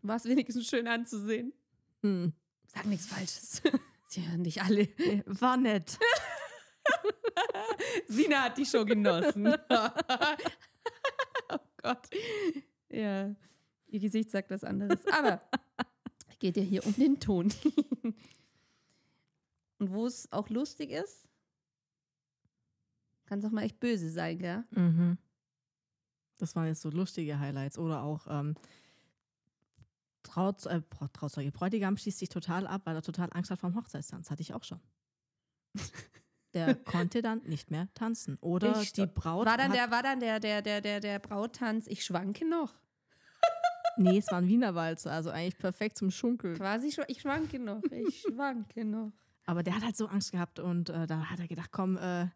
War 0.02 0.16
es 0.16 0.26
wenigstens 0.26 0.68
schön 0.68 0.88
anzusehen. 0.88 1.54
Hm. 2.02 2.34
Sag 2.68 2.86
nichts 2.86 3.08
Falsches. 3.08 3.62
Sie 4.08 4.28
hören 4.28 4.44
dich 4.44 4.62
alle. 4.62 4.90
Nee, 4.98 5.24
War 5.26 5.58
nett. 5.58 5.98
Sina 8.08 8.44
hat 8.44 8.58
die 8.58 8.66
Show 8.66 8.86
genossen. 8.86 9.48
oh 11.50 11.58
Gott. 11.82 12.10
Ja, 12.90 13.34
ihr 13.88 14.00
Gesicht 14.00 14.30
sagt 14.30 14.52
was 14.52 14.64
anderes. 14.64 15.06
Aber 15.08 15.42
es 16.30 16.38
geht 16.40 16.58
ja 16.58 16.64
hier 16.64 16.86
um 16.86 16.94
den 16.96 17.20
Ton. 17.20 17.52
Und 19.80 19.92
wo 19.92 20.06
es 20.06 20.32
auch 20.32 20.50
lustig 20.50 20.92
ist, 20.92 21.28
kann 23.26 23.40
es 23.40 23.46
auch 23.46 23.52
mal 23.52 23.64
echt 23.64 23.80
böse 23.80 24.10
sein, 24.10 24.38
gell? 24.40 24.64
Mhm. 24.72 25.18
Das 26.38 26.56
waren 26.56 26.68
jetzt 26.68 26.82
so 26.82 26.90
lustige 26.90 27.40
Highlights. 27.40 27.78
Oder 27.78 28.04
auch 28.04 28.28
ähm, 28.30 28.56
Traut, 30.24 30.66
äh, 30.66 30.82
Trauzeuge, 31.14 31.52
Bräutigam 31.52 31.98
schießt 31.98 32.20
sich 32.20 32.30
total 32.30 32.66
ab, 32.68 32.82
weil 32.86 32.96
er 32.96 33.02
total 33.02 33.30
Angst 33.34 33.52
hat 33.52 33.60
vom 33.60 33.76
Hochzeitstanz. 33.76 34.32
Hatte 34.32 34.42
ich 34.42 34.54
auch 34.54 34.64
schon. 34.64 34.80
Der 36.54 36.76
konnte 36.76 37.22
dann 37.24 37.42
nicht 37.46 37.72
mehr 37.72 37.88
tanzen. 37.96 38.38
Oder 38.40 38.80
Ich- 38.82 38.94
die 38.94 39.08
Braut. 39.08 39.48
War 39.48 39.58
dann, 39.58 39.72
der, 39.72 39.90
war 39.90 40.04
dann 40.04 40.20
der, 40.20 40.40
der, 40.40 40.62
der, 40.62 40.82
der, 40.82 41.00
der 41.00 41.18
Brauttanz, 41.20 41.88
ich 41.88 42.04
schwanke 42.06 42.48
noch. 42.48 42.74
Nee, 43.98 44.18
es 44.18 44.26
war 44.32 44.40
ein 44.40 44.48
Wienerwalzer, 44.48 45.12
also 45.12 45.30
eigentlich 45.30 45.58
perfekt 45.60 45.98
zum 46.00 46.10
Schunkeln. 46.10 46.56
Quasi, 46.58 46.88
schw- 46.88 47.06
ich 47.08 47.22
schwanke 47.22 47.60
noch, 47.60 47.84
ich 47.92 48.22
schwanke 48.28 48.86
noch. 48.86 49.12
Aber 49.46 49.62
der 49.62 49.76
hat 49.76 49.84
halt 49.84 49.96
so 49.96 50.08
Angst 50.08 50.32
gehabt 50.32 50.58
und 50.60 50.90
äh, 50.90 51.06
da 51.06 51.30
hat 51.30 51.40
er 51.40 51.48
gedacht, 51.48 51.72
komm, 51.72 51.98
äh, 51.98 52.28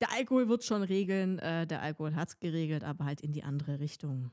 der 0.00 0.12
Alkohol 0.12 0.48
wird 0.48 0.64
schon 0.64 0.82
regeln. 0.82 1.38
Äh, 1.38 1.66
der 1.66 1.82
Alkohol 1.82 2.14
hat 2.14 2.28
es 2.28 2.40
geregelt, 2.40 2.84
aber 2.84 3.04
halt 3.04 3.20
in 3.20 3.32
die 3.32 3.42
andere 3.42 3.80
Richtung. 3.80 4.30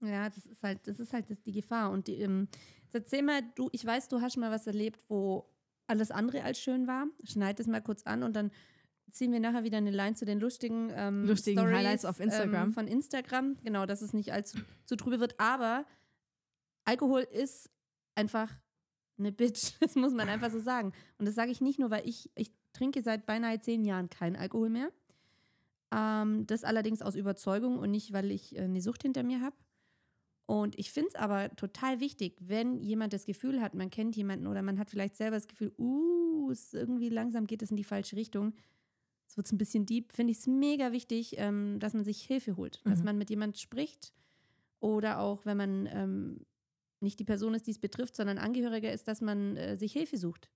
Ja, 0.00 0.28
das 0.28 0.46
ist 0.46 0.62
halt, 0.62 0.86
das 0.86 0.98
ist 0.98 1.12
halt 1.12 1.26
die 1.46 1.52
Gefahr. 1.52 1.90
Und 1.90 2.06
die, 2.06 2.14
ähm, 2.14 2.48
erzähl 2.92 3.22
mal, 3.22 3.42
du, 3.54 3.68
ich 3.72 3.84
weiß, 3.84 4.08
du 4.08 4.20
hast 4.20 4.36
mal 4.36 4.50
was 4.50 4.66
erlebt, 4.66 5.04
wo 5.08 5.48
alles 5.86 6.10
andere 6.10 6.42
als 6.42 6.60
schön 6.60 6.86
war. 6.86 7.06
Schneid 7.24 7.60
es 7.60 7.66
mal 7.66 7.82
kurz 7.82 8.02
an 8.04 8.22
und 8.22 8.34
dann 8.34 8.50
ziehen 9.10 9.32
wir 9.32 9.40
nachher 9.40 9.64
wieder 9.64 9.78
eine 9.78 9.90
Line 9.90 10.14
zu 10.14 10.24
den 10.24 10.38
lustigen, 10.38 10.90
ähm, 10.94 11.24
Lustigen 11.24 11.58
Stories, 11.58 11.76
Highlights 11.76 12.04
auf 12.04 12.20
Instagram. 12.20 12.68
Ähm, 12.68 12.72
von 12.72 12.86
Instagram. 12.86 13.56
Genau, 13.62 13.86
dass 13.86 14.02
es 14.02 14.12
nicht 14.12 14.32
allzu 14.32 14.58
zu 14.86 14.96
trübe 14.96 15.20
wird. 15.20 15.38
Aber 15.38 15.84
Alkohol 16.84 17.22
ist 17.22 17.70
einfach 18.14 18.50
eine 19.18 19.32
Bitch. 19.32 19.72
Das 19.80 19.96
muss 19.96 20.12
man 20.12 20.28
einfach 20.28 20.50
so 20.50 20.60
sagen. 20.60 20.92
Und 21.18 21.26
das 21.26 21.34
sage 21.34 21.50
ich 21.50 21.60
nicht 21.60 21.78
nur, 21.78 21.90
weil 21.90 22.08
ich, 22.08 22.30
ich 22.36 22.52
trinke 22.72 23.02
seit 23.02 23.26
beinahe 23.26 23.60
zehn 23.60 23.84
Jahren 23.84 24.10
keinen 24.10 24.36
Alkohol 24.36 24.70
mehr. 24.70 24.90
Ähm, 25.92 26.46
das 26.46 26.64
allerdings 26.64 27.02
aus 27.02 27.14
Überzeugung 27.16 27.78
und 27.78 27.90
nicht, 27.90 28.12
weil 28.12 28.30
ich 28.30 28.56
äh, 28.56 28.60
eine 28.62 28.80
Sucht 28.80 29.02
hinter 29.02 29.22
mir 29.22 29.40
habe. 29.40 29.56
Und 30.46 30.78
ich 30.78 30.90
finde 30.90 31.10
es 31.10 31.14
aber 31.14 31.54
total 31.54 32.00
wichtig, 32.00 32.36
wenn 32.40 32.80
jemand 32.80 33.12
das 33.12 33.24
Gefühl 33.24 33.60
hat, 33.60 33.74
man 33.74 33.88
kennt 33.90 34.16
jemanden 34.16 34.48
oder 34.48 34.62
man 34.62 34.78
hat 34.80 34.90
vielleicht 34.90 35.14
selber 35.16 35.36
das 35.36 35.46
Gefühl, 35.46 35.72
uh, 35.78 36.50
es 36.50 36.74
irgendwie 36.74 37.08
langsam 37.08 37.46
geht 37.46 37.62
es 37.62 37.70
in 37.70 37.76
die 37.76 37.84
falsche 37.84 38.16
Richtung. 38.16 38.54
Es 39.28 39.36
wird 39.36 39.50
ein 39.52 39.58
bisschen 39.58 39.86
deep, 39.86 40.12
finde 40.12 40.32
ich 40.32 40.38
es 40.38 40.48
mega 40.48 40.90
wichtig, 40.90 41.34
ähm, 41.38 41.78
dass 41.78 41.94
man 41.94 42.04
sich 42.04 42.22
Hilfe 42.22 42.56
holt, 42.56 42.84
dass 42.84 42.98
Mhm. 42.98 43.04
man 43.04 43.18
mit 43.18 43.30
jemand 43.30 43.58
spricht 43.58 44.12
oder 44.80 45.20
auch, 45.20 45.46
wenn 45.46 45.56
man 45.56 45.86
ähm, 45.92 46.40
nicht 46.98 47.20
die 47.20 47.24
Person 47.24 47.54
ist, 47.54 47.68
die 47.68 47.70
es 47.70 47.78
betrifft, 47.78 48.16
sondern 48.16 48.38
Angehöriger 48.38 48.92
ist, 48.92 49.06
dass 49.06 49.20
man 49.20 49.56
äh, 49.56 49.76
sich 49.76 49.92
Hilfe 49.92 50.16
sucht. 50.16 50.50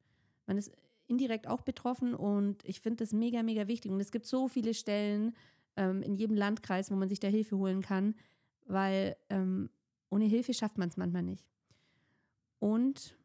Man 0.47 0.59
ist 0.59 0.73
indirekt 1.07 1.47
auch 1.47 1.63
betroffen 1.63 2.15
und 2.15 2.65
ich 2.65 2.81
finde 2.81 3.05
das 3.05 3.13
mega, 3.13 3.43
mega 3.43 3.69
wichtig. 3.69 3.91
Und 3.91 4.01
es 4.01 4.13
gibt 4.13 4.27
so 4.27 4.49
viele 4.49 4.75
Stellen 4.75 5.35
ähm, 5.77 6.03
in 6.03 6.15
jedem 6.15 6.37
Landkreis, 6.37 6.91
wo 6.91 6.97
man 6.97 7.09
sich 7.09 7.21
da 7.21 7.29
Hilfe 7.29 7.57
holen 7.57 7.83
kann, 7.83 8.15
weil 8.67 9.17
ähm, 9.29 9.71
ohne 10.11 10.25
Hilfe 10.25 10.55
schafft 10.55 10.79
man 10.79 10.89
es 10.89 10.97
manchmal 10.97 11.23
nicht. 11.23 11.45
Und 12.59 13.17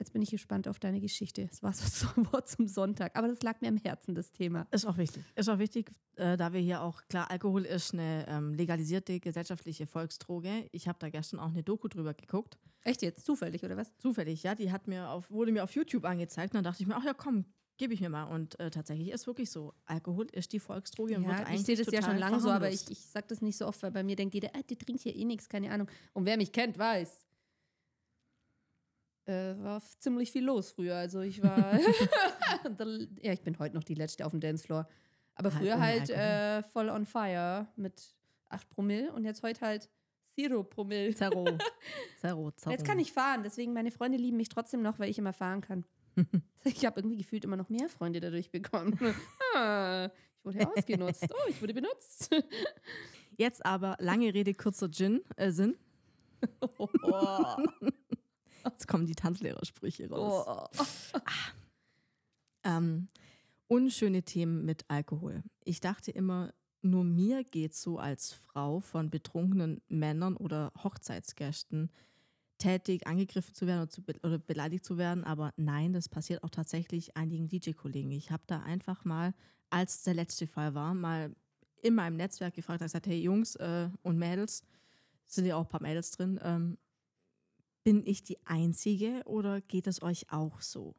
jetzt 0.00 0.12
bin 0.12 0.22
ich 0.22 0.30
gespannt 0.30 0.66
auf 0.66 0.78
deine 0.78 1.00
Geschichte. 1.00 1.46
Das 1.46 1.62
war 1.62 1.72
so 1.72 2.08
ein 2.16 2.26
Wort 2.32 2.48
zum 2.48 2.66
Sonntag, 2.66 3.16
aber 3.16 3.28
das 3.28 3.42
lag 3.42 3.60
mir 3.60 3.68
am 3.68 3.76
Herzen, 3.76 4.14
das 4.14 4.32
Thema. 4.32 4.66
Ist 4.70 4.86
auch 4.86 4.96
wichtig. 4.96 5.22
Ist 5.36 5.48
auch 5.48 5.58
wichtig, 5.58 5.92
äh, 6.16 6.36
da 6.36 6.52
wir 6.52 6.60
hier 6.60 6.82
auch, 6.82 7.02
klar, 7.08 7.30
Alkohol 7.30 7.64
ist 7.64 7.94
eine 7.94 8.26
ähm, 8.28 8.54
legalisierte 8.54 9.20
gesellschaftliche 9.20 9.86
Volksdroge. 9.86 10.68
Ich 10.72 10.88
habe 10.88 10.98
da 10.98 11.08
gestern 11.10 11.38
auch 11.38 11.50
eine 11.50 11.62
Doku 11.62 11.88
drüber 11.88 12.14
geguckt. 12.14 12.58
Echt 12.82 13.02
jetzt? 13.02 13.24
Zufällig, 13.24 13.62
oder 13.62 13.76
was? 13.76 13.96
Zufällig, 13.98 14.42
ja. 14.42 14.54
Die 14.54 14.72
hat 14.72 14.88
mir 14.88 15.10
auf, 15.10 15.30
wurde 15.30 15.52
mir 15.52 15.62
auf 15.62 15.74
YouTube 15.74 16.04
angezeigt. 16.04 16.54
Und 16.54 16.56
dann 16.56 16.64
dachte 16.64 16.82
ich 16.82 16.88
mir, 16.88 16.96
ach 16.96 17.04
ja, 17.04 17.12
komm, 17.12 17.44
gebe 17.76 17.94
ich 17.94 18.00
mir 18.00 18.08
mal. 18.08 18.24
Und 18.24 18.58
äh, 18.58 18.70
tatsächlich 18.70 19.10
ist 19.10 19.26
wirklich 19.26 19.50
so. 19.50 19.74
Alkohol 19.86 20.26
ist 20.32 20.52
die 20.52 20.60
Volksdroge 20.60 21.16
und 21.16 21.26
wird 21.26 21.38
Ja, 21.38 21.44
eigentlich 21.44 21.60
ich 21.60 21.66
sehe 21.66 21.76
das 21.76 21.92
ja 21.92 22.02
schon 22.02 22.18
lange 22.18 22.40
so, 22.40 22.50
aber 22.50 22.70
ich, 22.70 22.90
ich 22.90 23.00
sage 23.00 23.26
das 23.28 23.42
nicht 23.42 23.56
so 23.56 23.66
oft, 23.66 23.82
weil 23.82 23.90
bei 23.90 24.02
mir 24.02 24.16
denkt 24.16 24.34
jeder, 24.34 24.50
ah, 24.54 24.60
die 24.68 24.76
trinkt 24.76 25.02
hier 25.02 25.14
eh 25.14 25.24
nichts, 25.24 25.48
keine 25.48 25.70
Ahnung. 25.70 25.88
Und 26.12 26.24
wer 26.24 26.36
mich 26.36 26.52
kennt, 26.52 26.78
weiß. 26.78 27.26
Äh, 29.30 29.62
war 29.62 29.80
ziemlich 30.00 30.32
viel 30.32 30.44
los 30.44 30.72
früher. 30.72 30.96
Also 30.96 31.20
ich 31.20 31.40
war. 31.40 31.78
ja, 33.22 33.32
ich 33.32 33.42
bin 33.42 33.58
heute 33.60 33.76
noch 33.76 33.84
die 33.84 33.94
Letzte 33.94 34.26
auf 34.26 34.32
dem 34.32 34.40
Dancefloor. 34.40 34.88
Aber 35.36 35.52
früher 35.52 35.74
ohne 35.74 35.82
halt 35.82 36.10
äh, 36.10 36.62
voll 36.64 36.88
on 36.88 37.06
fire 37.06 37.68
mit 37.76 38.14
8 38.48 38.68
Promille 38.68 39.12
und 39.12 39.24
jetzt 39.24 39.44
heute 39.44 39.60
halt 39.60 39.88
Zero 40.34 40.64
Promille. 40.64 41.14
Zerro. 41.14 41.44
Zerro, 42.20 42.50
Zerro. 42.50 42.72
Jetzt 42.72 42.84
kann 42.84 42.98
ich 42.98 43.12
fahren, 43.12 43.42
deswegen 43.44 43.72
meine 43.72 43.92
Freunde 43.92 44.18
lieben 44.18 44.36
mich 44.36 44.48
trotzdem 44.48 44.82
noch, 44.82 44.98
weil 44.98 45.08
ich 45.08 45.18
immer 45.18 45.32
fahren 45.32 45.60
kann. 45.60 45.84
ich 46.64 46.84
habe 46.84 46.98
irgendwie 46.98 47.16
gefühlt 47.16 47.44
immer 47.44 47.56
noch 47.56 47.68
mehr 47.68 47.88
Freunde 47.88 48.18
dadurch 48.18 48.50
bekommen. 48.50 48.98
ah, 49.54 50.06
ich 50.06 50.44
wurde 50.44 50.68
ausgenutzt. 50.68 51.28
Oh, 51.30 51.48
ich 51.48 51.62
wurde 51.62 51.74
benutzt. 51.74 52.30
Jetzt 53.36 53.64
aber 53.64 53.96
lange 54.00 54.34
Rede, 54.34 54.52
kurzer 54.54 54.90
Gin, 54.90 55.22
äh, 55.36 55.52
Sinn. 55.52 55.76
oh, 56.78 56.88
Jetzt 58.64 58.88
kommen 58.88 59.06
die 59.06 59.14
Tanzlehrersprüche 59.14 60.08
raus. 60.08 60.70
oh. 61.14 61.18
Ähm, 62.62 63.08
unschöne 63.68 64.22
Themen 64.22 64.64
mit 64.64 64.84
Alkohol. 64.88 65.42
Ich 65.64 65.80
dachte 65.80 66.10
immer, 66.10 66.52
nur 66.82 67.04
mir 67.04 67.44
geht 67.44 67.74
so 67.74 67.98
als 67.98 68.32
Frau 68.32 68.80
von 68.80 69.10
betrunkenen 69.10 69.80
Männern 69.88 70.36
oder 70.36 70.72
Hochzeitsgästen 70.82 71.90
tätig 72.58 73.06
angegriffen 73.06 73.54
zu 73.54 73.66
werden 73.66 73.82
oder, 73.82 73.90
zu 73.90 74.02
be 74.02 74.14
oder 74.22 74.38
beleidigt 74.38 74.84
zu 74.84 74.98
werden. 74.98 75.24
Aber 75.24 75.52
nein, 75.56 75.92
das 75.92 76.08
passiert 76.08 76.42
auch 76.42 76.50
tatsächlich 76.50 77.16
einigen 77.16 77.48
DJ-Kollegen. 77.48 78.10
Ich 78.10 78.30
habe 78.30 78.42
da 78.46 78.60
einfach 78.60 79.04
mal, 79.04 79.34
als 79.70 80.02
der 80.02 80.14
letzte 80.14 80.46
Fall 80.46 80.74
war, 80.74 80.94
mal 80.94 81.34
in 81.82 81.94
meinem 81.94 82.16
Netzwerk 82.16 82.54
gefragt, 82.54 82.80
habe 82.80 82.86
gesagt, 82.86 83.06
hey 83.06 83.20
Jungs 83.20 83.56
äh, 83.56 83.88
und 84.02 84.18
Mädels, 84.18 84.64
sind 85.26 85.46
ja 85.46 85.56
auch 85.56 85.62
ein 85.62 85.68
paar 85.68 85.82
Mädels 85.82 86.10
drin, 86.10 86.38
ähm, 86.42 86.76
bin 87.84 88.04
ich 88.06 88.22
die 88.22 88.38
Einzige 88.46 89.22
oder 89.24 89.60
geht 89.60 89.86
es 89.86 90.02
euch 90.02 90.30
auch 90.32 90.60
so? 90.60 90.94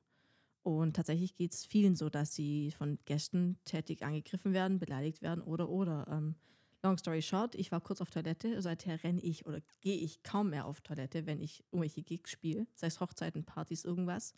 Und 0.63 0.95
tatsächlich 0.95 1.33
geht 1.35 1.53
es 1.53 1.65
vielen 1.65 1.95
so, 1.95 2.09
dass 2.09 2.35
sie 2.35 2.71
von 2.71 2.99
Gästen 3.05 3.57
tätig 3.65 4.03
angegriffen 4.03 4.53
werden, 4.53 4.77
beleidigt 4.79 5.21
werden 5.21 5.41
oder 5.43 5.69
oder. 5.69 6.07
Ähm, 6.09 6.35
long 6.83 6.97
story 6.97 7.21
short, 7.21 7.55
ich 7.55 7.71
war 7.71 7.81
kurz 7.81 8.01
auf 8.01 8.09
Toilette, 8.11 8.61
seither 8.61 9.03
renne 9.03 9.21
ich 9.21 9.45
oder 9.45 9.61
gehe 9.81 9.97
ich 9.97 10.21
kaum 10.23 10.49
mehr 10.51 10.65
auf 10.65 10.81
Toilette, 10.81 11.25
wenn 11.25 11.39
ich 11.41 11.63
irgendwelche 11.71 12.03
Gigs 12.03 12.31
spiele, 12.31 12.67
sei 12.75 12.87
es 12.87 12.99
Hochzeiten, 12.99 13.43
Partys, 13.43 13.85
irgendwas. 13.85 14.33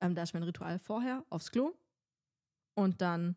Ähm, 0.00 0.14
da 0.14 0.22
ist 0.22 0.34
mein 0.34 0.42
Ritual 0.42 0.78
vorher 0.78 1.24
aufs 1.30 1.50
Klo 1.50 1.74
und 2.74 3.00
dann 3.00 3.36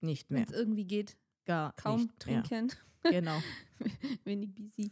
nicht 0.00 0.30
Wenn 0.30 0.36
mehr. 0.38 0.46
es 0.48 0.52
irgendwie 0.52 0.84
geht, 0.86 1.16
Gar 1.44 1.72
kaum 1.74 2.02
nicht 2.02 2.26
mehr. 2.26 2.42
trinken, 2.44 2.72
Genau. 3.04 3.42
wenig 4.24 4.54
busy. 4.54 4.90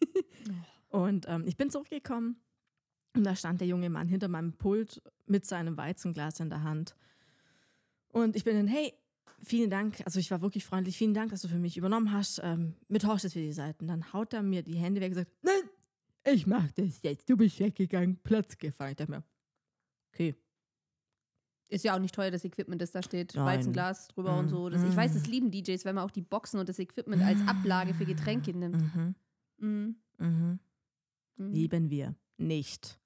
Und 0.92 1.24
ähm, 1.26 1.44
ich 1.46 1.56
bin 1.56 1.70
zurückgekommen 1.70 2.36
und 3.16 3.24
da 3.24 3.34
stand 3.34 3.60
der 3.60 3.66
junge 3.66 3.88
Mann 3.88 4.08
hinter 4.08 4.28
meinem 4.28 4.52
Pult 4.52 5.02
mit 5.26 5.46
seinem 5.46 5.76
Weizenglas 5.78 6.38
in 6.38 6.50
der 6.50 6.62
Hand. 6.62 6.94
Und 8.08 8.36
ich 8.36 8.44
bin 8.44 8.56
dann, 8.56 8.66
hey, 8.66 8.92
vielen 9.40 9.70
Dank, 9.70 10.02
also 10.04 10.20
ich 10.20 10.30
war 10.30 10.42
wirklich 10.42 10.66
freundlich, 10.66 10.98
vielen 10.98 11.14
Dank, 11.14 11.30
dass 11.30 11.40
du 11.40 11.48
für 11.48 11.58
mich 11.58 11.78
übernommen 11.78 12.12
hast. 12.12 12.40
Ähm, 12.44 12.74
mit 12.88 13.06
Horst 13.06 13.24
ist 13.24 13.32
für 13.32 13.38
die 13.40 13.54
Seiten. 13.54 13.88
Dann 13.88 14.12
haut 14.12 14.34
er 14.34 14.42
mir 14.42 14.62
die 14.62 14.76
Hände 14.76 15.00
weg 15.00 15.12
und 15.12 15.16
sagt, 15.16 15.32
nein, 15.42 15.62
ich 16.24 16.46
mach 16.46 16.70
das 16.72 17.00
jetzt, 17.02 17.28
du 17.28 17.38
bist 17.38 17.58
weggegangen, 17.58 18.18
Platz 18.22 18.58
gefallen. 18.58 18.90
Ich 18.92 18.96
dachte 18.98 19.12
mir, 19.12 19.24
okay. 20.12 20.34
Ist 21.68 21.84
ja 21.84 21.94
auch 21.94 22.00
nicht 22.00 22.14
teuer, 22.14 22.30
das 22.30 22.44
Equipment, 22.44 22.82
das 22.82 22.92
da 22.92 23.02
steht. 23.02 23.34
Nein. 23.34 23.46
Weizenglas 23.46 24.08
drüber 24.08 24.38
und 24.38 24.46
Mm, 24.46 24.48
so. 24.50 24.68
Das, 24.68 24.82
ich 24.82 24.94
weiß, 24.94 25.14
das 25.14 25.26
mm. 25.26 25.30
lieben 25.30 25.50
DJs, 25.50 25.86
wenn 25.86 25.94
man 25.94 26.04
auch 26.04 26.10
die 26.10 26.20
Boxen 26.20 26.60
und 26.60 26.68
das 26.68 26.78
Equipment 26.78 27.22
als 27.22 27.40
Ablage 27.48 27.94
für 27.94 28.04
Getränke 28.04 28.52
nimmt. 28.52 28.76
Mhm. 28.94 29.14
Mhm. 29.56 29.96
Mhm. 30.18 30.58
Mhm. 31.36 31.52
Lieben 31.52 31.90
wir 31.90 32.14
nicht. 32.36 32.98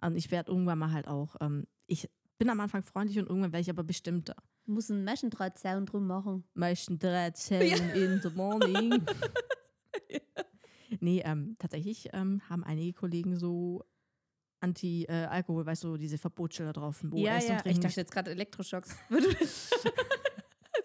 Und 0.00 0.16
ich 0.16 0.30
werde 0.30 0.50
irgendwann 0.50 0.78
mal 0.78 0.92
halt 0.92 1.08
auch, 1.08 1.36
ähm, 1.40 1.66
ich 1.86 2.08
bin 2.38 2.50
am 2.50 2.60
Anfang 2.60 2.82
freundlich 2.82 3.18
und 3.18 3.28
irgendwann 3.28 3.52
werde 3.52 3.62
ich 3.62 3.70
aber 3.70 3.84
bestimmter. 3.84 4.36
Muss 4.66 4.90
einen 4.90 5.04
Maschendrahtzaun 5.04 5.86
drum 5.86 6.06
machen. 6.06 6.44
Meisten 6.54 6.98
13 6.98 7.90
in 7.94 8.20
the 8.22 8.30
morning. 8.30 9.04
Nee, 11.00 11.22
ähm, 11.24 11.56
tatsächlich 11.58 12.08
ähm, 12.14 12.40
haben 12.48 12.64
einige 12.64 12.94
Kollegen 12.94 13.36
so 13.36 13.84
Anti-Alkohol, 14.60 15.66
weißt 15.66 15.84
du, 15.84 15.96
diese 15.98 16.16
Verbotsschilder 16.16 16.72
drauf, 16.72 17.00
wo 17.02 17.18
ja, 17.18 17.36
Essen 17.36 17.56
ja. 17.56 17.66
Ich 17.66 17.78
dachte 17.78 18.00
jetzt 18.00 18.12
gerade 18.12 18.30
Elektroschocks. 18.30 18.96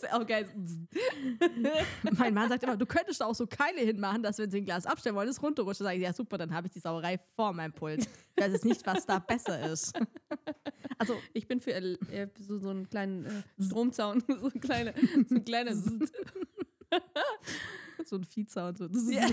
auch 0.13 0.25
geil. 0.25 0.47
Mein 2.17 2.33
Mann 2.33 2.49
sagt 2.49 2.63
immer, 2.63 2.77
du 2.77 2.85
könntest 2.85 3.21
da 3.21 3.25
auch 3.25 3.35
so 3.35 3.47
Keile 3.47 3.81
hinmachen, 3.81 4.23
dass 4.23 4.37
wenn 4.37 4.49
sie 4.49 4.57
ein 4.57 4.65
Glas 4.65 4.85
abstellen 4.85 5.15
wollen, 5.15 5.29
es 5.29 5.41
runterrutscht. 5.41 5.81
Dann 5.81 5.87
sage 5.87 5.97
ich, 5.97 6.03
ja 6.03 6.13
super, 6.13 6.37
dann 6.37 6.53
habe 6.53 6.67
ich 6.67 6.73
die 6.73 6.79
Sauerei 6.79 7.19
vor 7.35 7.53
meinem 7.53 7.73
Pult. 7.73 8.07
Ich 8.35 8.43
weiß 8.43 8.53
jetzt 8.53 8.65
nicht, 8.65 8.85
was 8.85 9.05
da 9.05 9.19
besser 9.19 9.71
ist. 9.71 9.93
Also, 11.01 11.15
Ich 11.31 11.47
bin 11.47 11.61
für 11.61 11.71
äh, 11.71 12.27
so, 12.37 12.59
so 12.59 12.69
einen 12.71 12.89
kleinen 12.89 13.25
äh, 13.25 13.63
Stromzaun. 13.63 14.21
so 14.27 14.51
ein 14.53 14.59
kleiner, 14.59 14.93
so 15.29 15.35
ein 15.35 15.45
kleiner 15.45 15.73
so 18.05 18.17
ein 18.17 18.23
Viehzaun. 18.25 18.75
So. 18.75 18.89
Ja. 19.09 19.29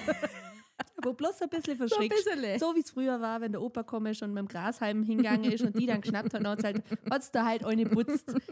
Wo 1.03 1.13
bloß 1.13 1.43
ein 1.43 1.49
bisschen 1.49 1.77
So 1.77 1.87
verschreckt. 1.87 2.15
bisschen. 2.15 2.59
So 2.59 2.75
wie 2.75 2.81
es 2.81 2.91
früher 2.91 3.21
war, 3.21 3.41
wenn 3.41 3.53
der 3.53 3.63
Opa 3.63 3.83
komme 3.83 4.15
schon 4.15 4.33
mit 4.33 4.41
dem 4.43 4.49
Grashalm 4.49 5.05
hingegangen 5.05 5.51
ist 5.51 5.63
und 5.63 5.79
die 5.79 5.87
dann 5.87 6.01
geschnappt 6.01 6.35
hat 6.35 6.41
und 6.41 6.49
hat's 6.49 6.65
halt, 6.65 6.83
hat's 7.11 7.31
da 7.31 7.47
halt 7.47 7.65
eine 7.65 7.87
putzt. 7.87 8.35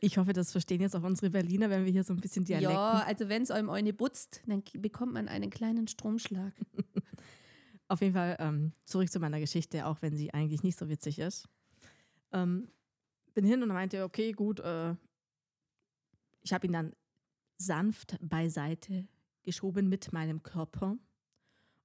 Ich 0.00 0.18
hoffe, 0.18 0.32
das 0.32 0.50
verstehen 0.52 0.80
jetzt 0.80 0.96
auch 0.96 1.02
unsere 1.02 1.30
Berliner, 1.30 1.70
wenn 1.70 1.84
wir 1.84 1.92
hier 1.92 2.02
so 2.04 2.12
ein 2.12 2.20
bisschen 2.20 2.44
Dialekten. 2.44 2.74
Ja, 2.74 3.04
also 3.06 3.28
wenn 3.28 3.42
es 3.42 3.50
einem 3.50 3.70
eine 3.70 3.92
putzt, 3.92 4.40
dann 4.46 4.62
bekommt 4.74 5.12
man 5.12 5.28
einen 5.28 5.50
kleinen 5.50 5.86
Stromschlag. 5.86 6.52
Auf 7.88 8.00
jeden 8.00 8.14
Fall 8.14 8.36
ähm, 8.40 8.72
zurück 8.84 9.10
zu 9.10 9.20
meiner 9.20 9.38
Geschichte, 9.38 9.86
auch 9.86 10.00
wenn 10.00 10.16
sie 10.16 10.32
eigentlich 10.32 10.62
nicht 10.62 10.78
so 10.78 10.88
witzig 10.88 11.18
ist. 11.18 11.48
Ähm, 12.32 12.68
bin 13.34 13.44
hin 13.44 13.62
und 13.62 13.68
meinte, 13.68 14.02
okay, 14.04 14.32
gut, 14.32 14.60
äh, 14.60 14.94
ich 16.42 16.52
habe 16.52 16.66
ihn 16.66 16.72
dann 16.72 16.92
sanft 17.58 18.16
beiseite 18.20 19.06
geschoben 19.42 19.88
mit 19.88 20.12
meinem 20.12 20.42
Körper. 20.42 20.96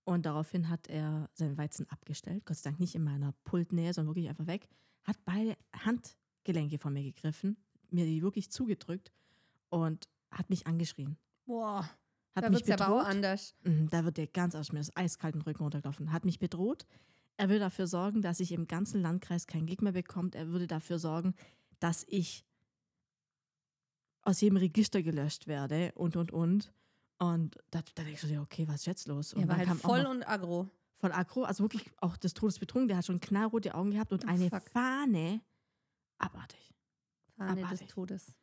Und 0.08 0.26
daraufhin 0.26 0.70
hat 0.70 0.88
er 0.88 1.30
seinen 1.34 1.58
Weizen 1.58 1.86
abgestellt, 1.90 2.46
Gott 2.46 2.56
sei 2.56 2.70
Dank 2.70 2.80
nicht 2.80 2.96
in 2.96 3.04
meiner 3.04 3.34
Pultnähe, 3.44 3.94
sondern 3.94 4.16
wirklich 4.16 4.30
einfach 4.30 4.48
weg, 4.48 4.70
hat 5.04 5.18
beide 5.26 5.58
Handgelenke 5.74 6.78
von 6.78 6.94
mir 6.94 7.04
gegriffen, 7.04 7.58
mir 7.90 8.06
die 8.06 8.22
wirklich 8.22 8.50
zugedrückt 8.50 9.12
und 9.68 10.08
hat 10.32 10.50
mich 10.50 10.66
angeschrien. 10.66 11.18
Boah, 11.46 11.90
Hat 12.34 12.46
da 12.46 12.50
wird 12.54 12.72
aber 12.72 13.02
auch 13.02 13.06
anders. 13.06 13.54
Mhm, 13.66 13.90
Da 13.90 14.06
wird 14.06 14.16
der 14.16 14.28
ganz 14.28 14.56
aus 14.56 14.72
mir 14.72 14.80
das 14.80 14.96
eiskalten 14.96 15.42
Rücken 15.42 15.64
runtergelaufen. 15.64 16.14
Hat 16.14 16.24
mich 16.24 16.40
bedroht. 16.40 16.86
Er 17.36 17.50
will 17.50 17.60
dafür 17.60 17.88
sorgen, 17.88 18.22
dass 18.22 18.40
ich 18.40 18.54
im 18.54 18.66
ganzen 18.66 19.02
Landkreis 19.02 19.46
keinen 19.46 19.66
Gig 19.66 19.82
mehr 19.82 19.92
bekommt. 19.92 20.36
Er 20.36 20.48
würde 20.48 20.68
dafür 20.68 21.00
sorgen, 21.00 21.36
dass 21.80 22.06
ich 22.08 22.46
aus 24.22 24.40
jedem 24.40 24.56
Register 24.56 25.04
gelöscht 25.04 25.48
werde 25.48 25.92
und, 25.96 26.16
und, 26.16 26.32
und. 26.32 26.72
Und 27.20 27.56
da, 27.72 27.80
da 27.96 28.04
denke 28.04 28.12
ich 28.14 28.22
so, 28.22 28.28
ja, 28.28 28.42
okay, 28.42 28.68
was 28.68 28.76
ist 28.82 28.86
jetzt 28.86 29.08
los? 29.08 29.34
Und 29.34 29.42
Er 29.44 29.48
war 29.50 29.58
dann 29.58 29.70
halt 29.70 29.80
voll 29.80 30.06
und 30.06 30.24
aggro. 30.24 30.70
voll 31.00 31.12
aggro, 31.12 31.44
also 31.44 31.64
wirklich 31.64 31.90
auch 32.00 32.16
des 32.18 32.34
Todes 32.34 32.60
betrunken. 32.60 32.88
Der 32.90 32.98
hat 32.98 33.06
schon 33.06 33.20
knallrote 33.20 33.74
Augen 33.74 33.92
gehabt 33.92 34.12
und 34.14 34.24
Oh, 34.26 34.28
eine 34.28 34.50
fuck. 34.50 34.70
Fahne. 34.70 35.42
Abartig. 36.20 36.74
Fahne 37.38 37.62
Abartig. 37.64 37.80
des 37.80 37.88
Todes. 37.88 38.36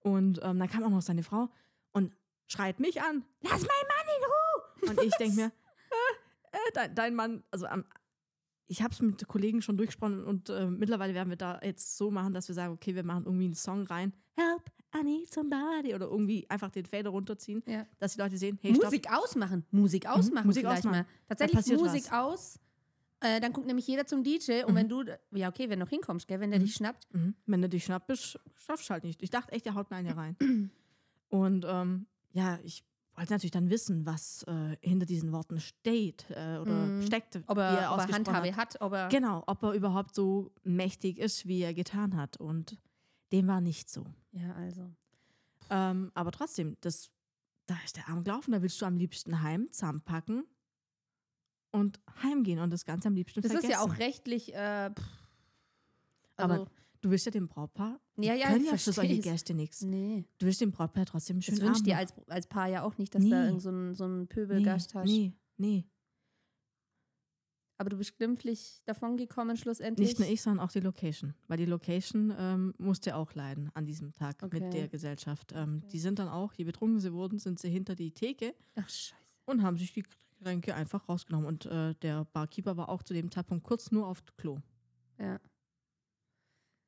Und 0.00 0.40
ähm, 0.42 0.58
dann 0.58 0.68
kam 0.68 0.82
auch 0.84 0.90
noch 0.90 1.02
seine 1.02 1.22
Frau 1.22 1.48
und 1.92 2.14
schreit 2.46 2.80
mich 2.80 3.00
an. 3.02 3.24
Lass 3.42 3.60
meinen 3.62 3.88
Mann 3.88 4.06
in 4.16 4.24
Ruhe! 4.24 4.90
Und 4.98 5.06
ich 5.06 5.14
denke 5.16 5.36
mir, 5.36 5.46
äh, 5.46 6.56
äh, 6.56 6.72
dein, 6.74 6.94
dein 6.94 7.14
Mann, 7.14 7.44
also 7.50 7.66
am, 7.66 7.84
ich 8.66 8.82
habe 8.82 8.92
es 8.94 9.00
mit 9.00 9.26
Kollegen 9.28 9.62
schon 9.62 9.76
durchgesprochen 9.76 10.24
und 10.24 10.48
äh, 10.48 10.66
mittlerweile 10.66 11.14
werden 11.14 11.28
wir 11.28 11.36
da 11.36 11.60
jetzt 11.62 11.96
so 11.96 12.10
machen, 12.10 12.32
dass 12.34 12.48
wir 12.48 12.54
sagen, 12.54 12.72
okay, 12.72 12.94
wir 12.94 13.04
machen 13.04 13.24
irgendwie 13.26 13.44
einen 13.46 13.54
Song 13.54 13.86
rein. 13.86 14.12
Help, 14.36 14.70
I 14.94 15.02
need 15.02 15.32
somebody. 15.32 15.94
Oder 15.94 16.06
irgendwie 16.06 16.48
einfach 16.50 16.70
den 16.70 16.84
Fader 16.86 17.10
runterziehen, 17.10 17.62
Ja. 17.66 17.86
dass 17.98 18.14
die 18.14 18.20
Leute 18.20 18.36
sehen, 18.36 18.58
hey, 18.60 18.74
stopp. 18.74 18.84
Musik 18.86 19.10
ausmachen. 19.12 19.64
Musik 19.70 20.06
ausmachen 20.06 20.46
Musik 20.46 20.64
vielleicht 20.64 20.78
ausmachen. 20.86 21.06
mal. 21.06 21.26
Tatsächlich 21.28 21.78
Musik 21.78 22.04
was. 22.10 22.12
aus. 22.12 22.58
Äh, 23.20 23.40
dann 23.40 23.52
guckt 23.52 23.66
nämlich 23.68 23.86
jeder 23.86 24.04
zum 24.06 24.24
DJ 24.24 24.64
und 24.64 24.72
Mhm. 24.72 24.76
wenn 24.76 24.88
du, 24.88 25.04
ja 25.30 25.48
okay, 25.48 25.70
wenn 25.70 25.78
du 25.78 25.84
noch 25.84 25.90
hinkommst, 25.90 26.26
gell, 26.26 26.40
wenn 26.40 26.50
der 26.50 26.58
Mhm. 26.58 26.64
dich 26.64 26.74
schnappt, 26.74 27.06
Mhm. 27.14 27.34
Wenn 27.46 27.62
du 27.62 27.68
dich 27.68 27.84
schnappt 27.84 28.08
bist, 28.08 28.38
schaffst 28.56 28.88
du 28.88 28.92
halt 28.94 29.04
nicht. 29.04 29.22
Ich 29.22 29.30
dachte 29.30 29.52
echt, 29.52 29.64
der 29.64 29.74
haut 29.74 29.90
mir 29.90 29.96
einen 29.98 30.08
hier 30.08 30.16
rein. 30.16 30.36
Und 31.28 31.64
ähm, 31.68 32.06
ja, 32.32 32.58
ich 32.64 32.82
wollte 33.14 33.32
natürlich 33.32 33.50
dann 33.52 33.70
wissen, 33.70 34.04
was 34.06 34.42
äh, 34.48 34.76
hinter 34.80 35.06
diesen 35.06 35.32
Worten 35.32 35.60
steht 35.60 36.26
äh, 36.30 36.58
oder 36.58 36.72
Mhm. 36.86 37.02
steckt, 37.02 37.36
ob 37.46 37.58
er, 37.58 37.92
ob 37.92 37.98
er 38.00 38.08
Handhabe 38.08 38.48
hat. 38.56 38.74
hat, 38.74 38.80
ob 38.80 38.92
er. 38.92 39.08
Genau, 39.08 39.42
ob 39.46 39.62
er 39.62 39.72
überhaupt 39.72 40.14
so 40.14 40.50
mächtig 40.64 41.18
ist, 41.18 41.46
wie 41.46 41.62
er 41.62 41.74
getan 41.74 42.16
hat. 42.16 42.38
Und 42.38 42.76
dem 43.32 43.46
war 43.48 43.60
nicht 43.60 43.88
so. 43.90 44.04
Ja, 44.32 44.52
also. 44.54 44.90
Ähm, 45.70 46.10
aber 46.14 46.30
trotzdem, 46.32 46.76
das, 46.80 47.10
da 47.66 47.76
ist 47.84 47.96
der 47.96 48.08
Arm 48.08 48.24
gelaufen, 48.24 48.52
da 48.52 48.62
willst 48.62 48.80
du 48.80 48.86
am 48.86 48.96
liebsten 48.96 49.42
heim, 49.42 49.68
zusammenpacken 49.72 50.44
und 51.70 52.00
heimgehen 52.22 52.58
und 52.58 52.70
das 52.70 52.84
Ganze 52.84 53.08
am 53.08 53.14
liebsten 53.14 53.40
Das 53.40 53.50
vergessen. 53.52 53.70
ist 53.70 53.76
ja 53.76 53.82
auch 53.84 53.98
rechtlich. 53.98 54.54
Äh, 54.54 54.90
pff, 54.90 55.04
also, 56.36 56.54
Aber 56.54 56.70
Du 57.00 57.10
willst 57.10 57.26
ja 57.26 57.32
dem 57.32 57.48
Brautpaar, 57.48 57.98
Ja, 58.16 58.32
ja, 58.34 58.46
können 58.46 58.64
ja 58.64 58.72
für 58.76 58.92
solche 58.92 59.14
versteh's. 59.14 59.24
Gäste 59.24 59.54
nichts. 59.54 59.82
nee. 59.82 60.24
Du 60.38 60.46
willst 60.46 60.60
dem 60.60 60.70
Brautpaar 60.70 61.04
trotzdem 61.04 61.40
schön 61.42 61.56
Das 61.56 61.64
wünscht 61.64 61.84
dir 61.84 61.96
als, 61.96 62.14
als 62.28 62.46
Paar 62.46 62.68
ja 62.68 62.82
auch 62.84 62.96
nicht, 62.96 63.12
dass 63.12 63.28
da 63.28 63.40
Nie. 63.40 63.46
irgend 63.48 63.60
so 63.62 63.70
ein, 63.70 63.94
so 63.96 64.04
ein 64.04 64.20
nee, 64.20 64.26
Pöbelgast 64.26 64.94
hast. 64.94 65.06
nee, 65.06 65.32
nee. 65.56 65.84
Aber 67.82 67.90
du 67.90 67.96
bist 67.96 68.16
glimpflich 68.16 68.80
davon 68.84 69.16
gekommen, 69.16 69.56
schlussendlich. 69.56 70.06
Nicht 70.10 70.20
nur 70.20 70.28
ich, 70.28 70.40
sondern 70.40 70.64
auch 70.64 70.70
die 70.70 70.78
Location. 70.78 71.34
Weil 71.48 71.56
die 71.58 71.64
Location 71.64 72.32
ähm, 72.38 72.74
musste 72.78 73.16
auch 73.16 73.34
leiden 73.34 73.72
an 73.74 73.86
diesem 73.86 74.12
Tag 74.12 74.40
Okay. 74.40 74.60
mit 74.60 74.72
der 74.72 74.86
Gesellschaft. 74.86 75.50
Ähm, 75.52 75.82
Die 75.90 75.98
sind 75.98 76.20
dann 76.20 76.28
auch, 76.28 76.52
je 76.54 76.62
betrunken 76.62 77.00
sie 77.00 77.12
wurden, 77.12 77.40
sind 77.40 77.58
sie 77.58 77.68
hinter 77.70 77.96
die 77.96 78.12
Theke 78.12 78.54
Ach, 78.76 78.88
scheiße. 78.88 79.16
und 79.46 79.64
haben 79.64 79.76
sich 79.78 79.92
die 79.92 80.04
Getränke 80.04 80.76
einfach 80.76 81.08
rausgenommen. 81.08 81.48
Und 81.48 81.66
äh, 81.66 81.96
der 82.02 82.24
Barkeeper 82.26 82.76
war 82.76 82.88
auch 82.88 83.02
zu 83.02 83.14
dem 83.14 83.32
Zeitpunkt 83.32 83.64
kurz 83.64 83.90
nur 83.90 84.06
auf 84.06 84.22
Klo. 84.36 84.60
Ja. 85.18 85.40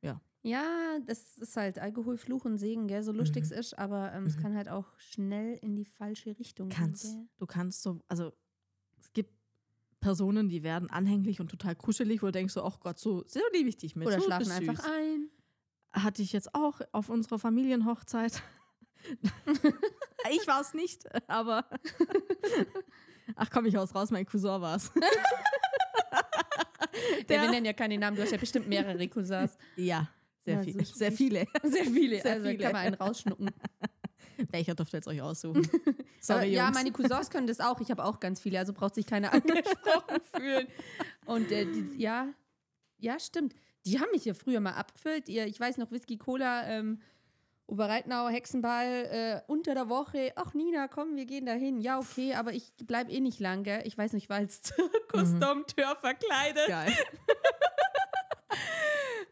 Ja. 0.02 0.20
Ja, 0.44 0.98
das 1.06 1.38
ist 1.38 1.56
halt 1.56 1.80
Alkohol, 1.80 2.18
Fluch 2.18 2.44
und 2.44 2.58
Segen, 2.58 2.86
gell? 2.86 3.02
So 3.02 3.10
lustig 3.10 3.42
es 3.42 3.50
Mhm. 3.50 3.56
ist, 3.58 3.78
aber 3.80 4.12
ähm, 4.12 4.26
es 4.26 4.36
Mhm. 4.36 4.42
kann 4.42 4.54
halt 4.56 4.68
auch 4.68 4.96
schnell 4.98 5.58
in 5.60 5.74
die 5.74 5.86
falsche 5.86 6.38
Richtung 6.38 6.68
Kannst. 6.68 7.02
gehen. 7.02 7.14
Gell? 7.16 7.28
Du 7.38 7.46
kannst 7.46 7.82
so, 7.82 8.00
also 8.06 8.32
es 9.00 9.12
gibt 9.12 9.34
Personen, 10.04 10.50
die 10.50 10.62
werden 10.62 10.90
anhänglich 10.90 11.40
und 11.40 11.50
total 11.50 11.74
kuschelig, 11.74 12.20
wo 12.22 12.26
du 12.26 12.32
denkst 12.32 12.52
so, 12.52 12.62
ach 12.62 12.78
Gott, 12.80 12.98
so, 12.98 13.24
so 13.26 13.40
liebe 13.54 13.70
ich 13.70 13.78
dich 13.78 13.96
mit. 13.96 14.06
Oder 14.06 14.18
so 14.18 14.26
schlafen 14.26 14.50
einfach 14.50 14.76
süß. 14.76 14.92
ein. 14.92 15.30
Hatte 15.94 16.20
ich 16.20 16.34
jetzt 16.34 16.54
auch 16.54 16.82
auf 16.92 17.08
unserer 17.08 17.38
Familienhochzeit. 17.38 18.42
ich 20.30 20.46
war 20.46 20.60
es 20.60 20.74
nicht, 20.74 21.06
aber 21.26 21.64
ach 23.36 23.48
komm, 23.50 23.64
ich 23.64 23.78
aus 23.78 23.94
raus, 23.94 24.10
mein 24.10 24.26
Cousin 24.26 24.60
war 24.60 24.76
es. 24.76 24.92
Der, 27.30 27.40
wir 27.40 27.50
nennen 27.50 27.64
ja 27.64 27.72
keine 27.72 27.96
Namen, 27.96 28.16
du 28.16 28.22
hast 28.22 28.30
ja 28.32 28.36
bestimmt 28.38 28.68
mehrere 28.68 29.08
Cousins. 29.08 29.56
Ja, 29.76 30.08
sehr, 30.40 30.56
Ja, 30.56 30.62
viel, 30.62 30.84
so 30.84 30.94
sehr 30.94 31.12
viele. 31.12 31.46
Sehr 31.62 31.84
viele, 31.86 32.20
Sehr 32.20 32.32
also 32.34 32.46
viele. 32.46 32.58
kann 32.62 32.72
man 32.72 32.82
einen 32.82 32.94
rausschnucken. 32.94 33.50
Welcher 34.50 34.74
dürft 34.74 34.94
ihr 34.94 34.98
jetzt 34.98 35.08
euch 35.08 35.22
aussuchen? 35.22 35.66
Sorry, 36.20 36.52
ja, 36.52 36.64
Jungs. 36.64 36.74
meine 36.76 36.92
Cousins 36.92 37.30
können 37.30 37.46
das 37.46 37.60
auch. 37.60 37.80
Ich 37.80 37.90
habe 37.90 38.04
auch 38.04 38.20
ganz 38.20 38.40
viele, 38.40 38.58
also 38.58 38.72
braucht 38.72 38.94
sich 38.94 39.06
keiner 39.06 39.32
angesprochen 39.32 40.20
fühlen. 40.34 40.66
Und 41.26 41.50
äh, 41.52 41.66
die, 41.66 42.02
ja, 42.02 42.28
ja, 42.98 43.18
stimmt. 43.18 43.54
Die 43.86 44.00
haben 44.00 44.10
mich 44.12 44.22
hier 44.22 44.34
früher 44.34 44.60
mal 44.60 44.72
abgefüllt. 44.72 45.28
Ihr, 45.28 45.46
ich 45.46 45.60
weiß 45.60 45.76
noch, 45.76 45.90
Whisky 45.90 46.16
Cola, 46.16 46.66
ähm, 46.68 47.00
Oberreitnau, 47.66 48.28
Hexenball, 48.28 48.86
äh, 48.86 49.40
unter 49.46 49.74
der 49.74 49.88
Woche. 49.88 50.32
Ach, 50.36 50.52
Nina, 50.54 50.88
komm, 50.88 51.16
wir 51.16 51.24
gehen 51.24 51.46
da 51.46 51.52
hin. 51.52 51.80
Ja, 51.80 51.98
okay, 51.98 52.34
aber 52.34 52.52
ich 52.52 52.72
bleib 52.84 53.10
eh 53.10 53.20
nicht 53.20 53.40
lang, 53.40 53.62
gell? 53.62 53.82
Ich 53.84 53.96
weiß 53.96 54.12
nicht, 54.12 54.24
ich 54.24 54.30
war 54.30 54.36
als 54.36 54.62
Zirkusdompteur 54.62 55.96
verkleidet. 55.96 56.66
Geil. 56.66 56.92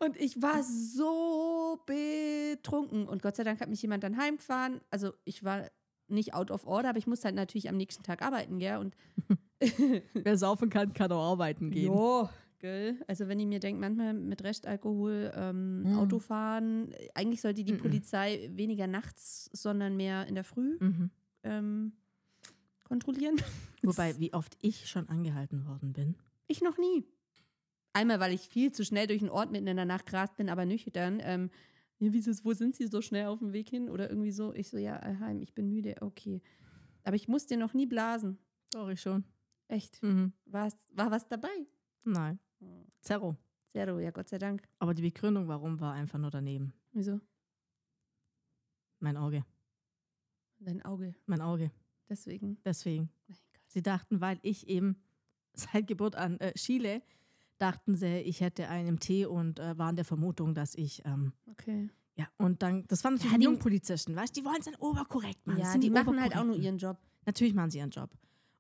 Und 0.04 0.16
ich 0.16 0.40
war 0.42 0.62
so 0.62 1.78
betrunken. 1.86 3.06
Und 3.08 3.22
Gott 3.22 3.36
sei 3.36 3.44
Dank 3.44 3.60
hat 3.60 3.68
mich 3.68 3.82
jemand 3.82 4.02
dann 4.04 4.16
heimgefahren. 4.16 4.80
Also 4.90 5.12
ich 5.24 5.44
war 5.44 5.70
nicht 6.08 6.34
out 6.34 6.50
of 6.50 6.66
order, 6.66 6.90
aber 6.90 6.98
ich 6.98 7.06
musste 7.06 7.26
halt 7.26 7.36
natürlich 7.36 7.68
am 7.68 7.76
nächsten 7.76 8.02
Tag 8.02 8.22
arbeiten, 8.22 8.58
gell? 8.58 8.78
Und 8.78 8.96
Wer 10.14 10.36
saufen 10.36 10.68
kann, 10.70 10.92
kann 10.92 11.12
auch 11.12 11.32
arbeiten 11.32 11.70
gehen. 11.70 11.86
Jo, 11.92 12.28
gell? 12.58 13.00
Also 13.06 13.28
wenn 13.28 13.38
ich 13.40 13.46
mir 13.46 13.60
denke, 13.60 13.80
manchmal 13.80 14.12
mit 14.12 14.42
Restalkohol 14.42 15.32
ähm, 15.34 15.82
Mhm. 15.84 15.98
Autofahren, 15.98 16.92
eigentlich 17.14 17.40
sollte 17.40 17.62
die 17.64 17.72
Mhm. 17.74 17.78
Polizei 17.78 18.50
weniger 18.52 18.86
nachts, 18.88 19.48
sondern 19.52 19.96
mehr 19.96 20.26
in 20.26 20.34
der 20.34 20.44
Früh 20.44 20.76
Mhm. 20.80 21.10
ähm, 21.44 21.92
kontrollieren. 22.84 23.36
Wobei, 23.82 24.16
wie 24.18 24.34
oft 24.34 24.56
ich 24.60 24.88
schon 24.88 25.08
angehalten 25.08 25.66
worden 25.66 25.92
bin. 25.92 26.16
Ich 26.48 26.60
noch 26.60 26.76
nie. 26.76 27.06
Einmal, 27.92 28.20
weil 28.20 28.32
ich 28.32 28.48
viel 28.48 28.72
zu 28.72 28.84
schnell 28.84 29.06
durch 29.06 29.20
den 29.20 29.30
Ort 29.30 29.50
mitten 29.50 29.66
in 29.66 29.76
der 29.76 29.84
Nacht 29.84 30.06
gerast 30.06 30.36
bin, 30.36 30.48
aber 30.48 30.64
nüchtern. 30.64 31.20
Ähm, 31.22 31.50
ja, 31.98 32.12
wieso, 32.12 32.32
wo 32.44 32.52
sind 32.52 32.74
Sie 32.74 32.86
so 32.86 33.02
schnell 33.02 33.26
auf 33.26 33.38
dem 33.38 33.52
Weg 33.52 33.68
hin? 33.68 33.88
Oder 33.88 34.08
irgendwie 34.08 34.32
so. 34.32 34.52
Ich 34.54 34.70
so, 34.70 34.78
ja, 34.78 35.00
heim, 35.20 35.40
ich 35.40 35.54
bin 35.54 35.68
müde, 35.68 35.96
okay. 36.00 36.42
Aber 37.04 37.16
ich 37.16 37.28
musste 37.28 37.56
noch 37.56 37.74
nie 37.74 37.86
blasen. 37.86 38.38
Ich 38.90 39.00
schon. 39.00 39.24
Echt. 39.68 40.02
Mhm. 40.02 40.32
War's, 40.46 40.76
war 40.90 41.10
was 41.10 41.28
dabei? 41.28 41.66
Nein. 42.04 42.38
Zerro. 43.00 43.36
Zero, 43.68 43.98
ja, 44.00 44.10
Gott 44.10 44.28
sei 44.28 44.38
Dank. 44.38 44.62
Aber 44.78 44.94
die 44.94 45.02
Begründung, 45.02 45.48
warum, 45.48 45.80
war 45.80 45.94
einfach 45.94 46.18
nur 46.18 46.30
daneben. 46.30 46.72
Wieso? 46.92 47.20
Mein 48.98 49.16
Auge. 49.16 49.44
Dein 50.58 50.82
Auge. 50.82 51.14
Mein 51.26 51.40
Auge. 51.40 51.70
Deswegen. 52.08 52.58
Deswegen. 52.64 53.10
Sie 53.66 53.82
dachten, 53.82 54.20
weil 54.20 54.38
ich 54.42 54.68
eben 54.68 55.02
seit 55.54 55.86
Geburt 55.86 56.16
an 56.16 56.38
äh, 56.40 56.56
schiele, 56.56 57.02
dachten 57.62 57.94
sie, 57.94 58.18
ich 58.18 58.40
hätte 58.40 58.68
einen 58.68 58.94
MT 58.96 59.26
und 59.26 59.58
äh, 59.60 59.78
waren 59.78 59.96
der 59.96 60.04
Vermutung, 60.04 60.54
dass 60.54 60.74
ich, 60.74 61.02
ähm, 61.04 61.32
Okay. 61.52 61.88
ja, 62.16 62.26
und 62.38 62.62
dann, 62.62 62.84
das 62.88 63.04
waren 63.04 63.14
natürlich 63.14 63.32
Ja, 63.32 63.38
die 63.38 63.44
die- 63.44 63.50
Jungpolizisten, 63.50 64.16
weißt 64.16 64.36
du, 64.36 64.40
die 64.40 64.44
wollen 64.46 64.58
es 64.58 64.64
dann 64.66 64.74
oberkorrekt 64.76 65.46
machen. 65.46 65.60
Ja, 65.60 65.70
sind 65.72 65.82
die, 65.84 65.90
machen 65.90 66.20
halt 66.20 66.36
auch 66.36 66.44
nur 66.44 66.56
ihren 66.56 66.78
Job. 66.78 66.98
Natürlich 67.24 67.54
machen 67.54 67.70
sie 67.70 67.78
ihren 67.78 67.90
Job. 67.90 68.10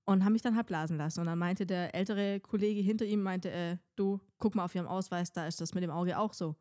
Und 0.04 0.24
haben 0.24 0.32
mich 0.32 0.42
dann 0.42 0.56
halt 0.56 0.66
blasen 0.66 0.96
lassen. 0.96 1.20
Und 1.20 1.26
dann 1.26 1.38
meinte 1.38 1.64
der 1.66 1.94
ältere 1.94 2.40
Kollege 2.40 2.80
hinter 2.80 3.04
ihm, 3.04 3.22
meinte, 3.22 3.50
äh, 3.50 3.76
du, 3.96 4.20
guck 4.38 4.54
mal 4.56 4.64
auf 4.64 4.74
ihrem 4.74 4.86
Ausweis, 4.88 5.32
da 5.32 5.46
ist 5.46 5.60
das 5.60 5.74
mit 5.74 5.82
dem 5.84 5.90
Auge 5.90 6.18
auch 6.18 6.32
so. 6.32 6.56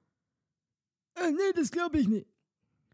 Äh, 1.15 1.31
nee, 1.31 1.37
das 1.55 1.71
glaube 1.71 1.99
ich 1.99 2.07
nicht. 2.07 2.27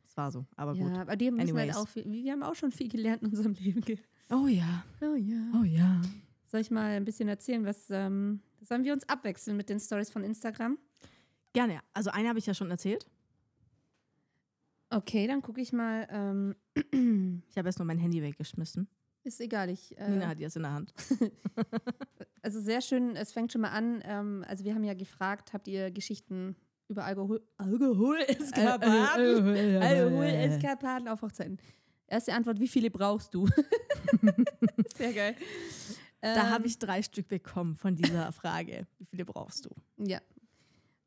Das 0.03 0.15
war 0.17 0.31
so, 0.31 0.45
aber 0.55 0.73
ja, 0.73 0.83
gut. 0.87 0.97
aber 0.97 1.15
die 1.15 1.29
müssen 1.31 1.57
halt 1.57 1.75
auch 1.75 1.87
viel, 1.87 2.05
wir 2.09 2.31
haben 2.31 2.43
auch 2.43 2.55
schon 2.55 2.71
viel 2.71 2.87
gelernt 2.87 3.21
in 3.23 3.29
unserem 3.29 3.53
Leben. 3.53 3.81
Oh 4.31 4.47
ja, 4.47 4.83
Oh 5.01 5.15
ja. 5.15 5.51
oh 5.59 5.63
ja. 5.63 6.01
Soll 6.47 6.61
ich 6.61 6.71
mal 6.71 6.91
ein 6.91 7.03
bisschen 7.05 7.27
erzählen, 7.27 7.65
was 7.65 7.89
ähm, 7.89 8.39
sollen 8.67 8.83
wir 8.83 8.93
uns 8.93 9.07
abwechseln 9.07 9.55
mit 9.57 9.69
den 9.69 9.79
Stories 9.79 10.09
von 10.09 10.23
Instagram? 10.23 10.77
Gerne. 11.53 11.79
Also 11.93 12.09
eine 12.11 12.29
habe 12.29 12.39
ich 12.39 12.45
ja 12.45 12.53
schon 12.53 12.69
erzählt. 12.69 13.07
Okay, 14.89 15.27
dann 15.27 15.41
gucke 15.41 15.61
ich 15.61 15.73
mal. 15.73 16.07
Ähm, 16.11 16.55
Ich 17.49 17.57
habe 17.57 17.67
erst 17.67 17.79
nur 17.79 17.85
mein 17.85 17.97
Handy 17.97 18.21
weggeschmissen. 18.21 18.87
ist 19.23 19.41
egal, 19.41 19.69
ich. 19.69 19.91
Nina 19.97 20.25
Äh, 20.25 20.27
hat 20.27 20.39
es 20.41 20.55
in 20.55 20.61
der 20.63 20.71
Hand. 20.73 20.93
also 22.41 22.61
sehr 22.61 22.81
schön, 22.81 23.15
es 23.15 23.31
fängt 23.33 23.51
schon 23.51 23.61
mal 23.61 23.71
an. 23.71 24.01
Ähm, 24.05 24.45
also 24.47 24.63
wir 24.63 24.73
haben 24.73 24.83
ja 24.83 24.93
gefragt, 24.93 25.51
habt 25.53 25.67
ihr 25.67 25.91
Geschichten 25.91 26.55
über 26.87 27.03
Alkohol, 27.03 27.41
Alkoholeskapaden, 27.57 29.55
Äh, 29.55 29.77
Alkoholeskapaden 29.77 31.07
auf 31.09 31.21
Hochzeiten? 31.21 31.57
Erste 32.07 32.33
Antwort: 32.33 32.59
Wie 32.59 32.67
viele 32.69 32.89
brauchst 32.89 33.33
du? 33.33 33.47
sehr 34.97 35.11
geil. 35.13 35.35
Da 36.21 36.33
Ähm, 36.45 36.49
habe 36.49 36.67
ich 36.67 36.79
drei 36.79 37.01
Stück 37.03 37.27
bekommen 37.27 37.75
von 37.75 37.95
dieser 37.95 38.31
Frage. 38.31 38.87
Wie 38.97 39.05
viele 39.05 39.25
brauchst 39.25 39.65
du? 39.65 39.69
Ja. 39.97 40.19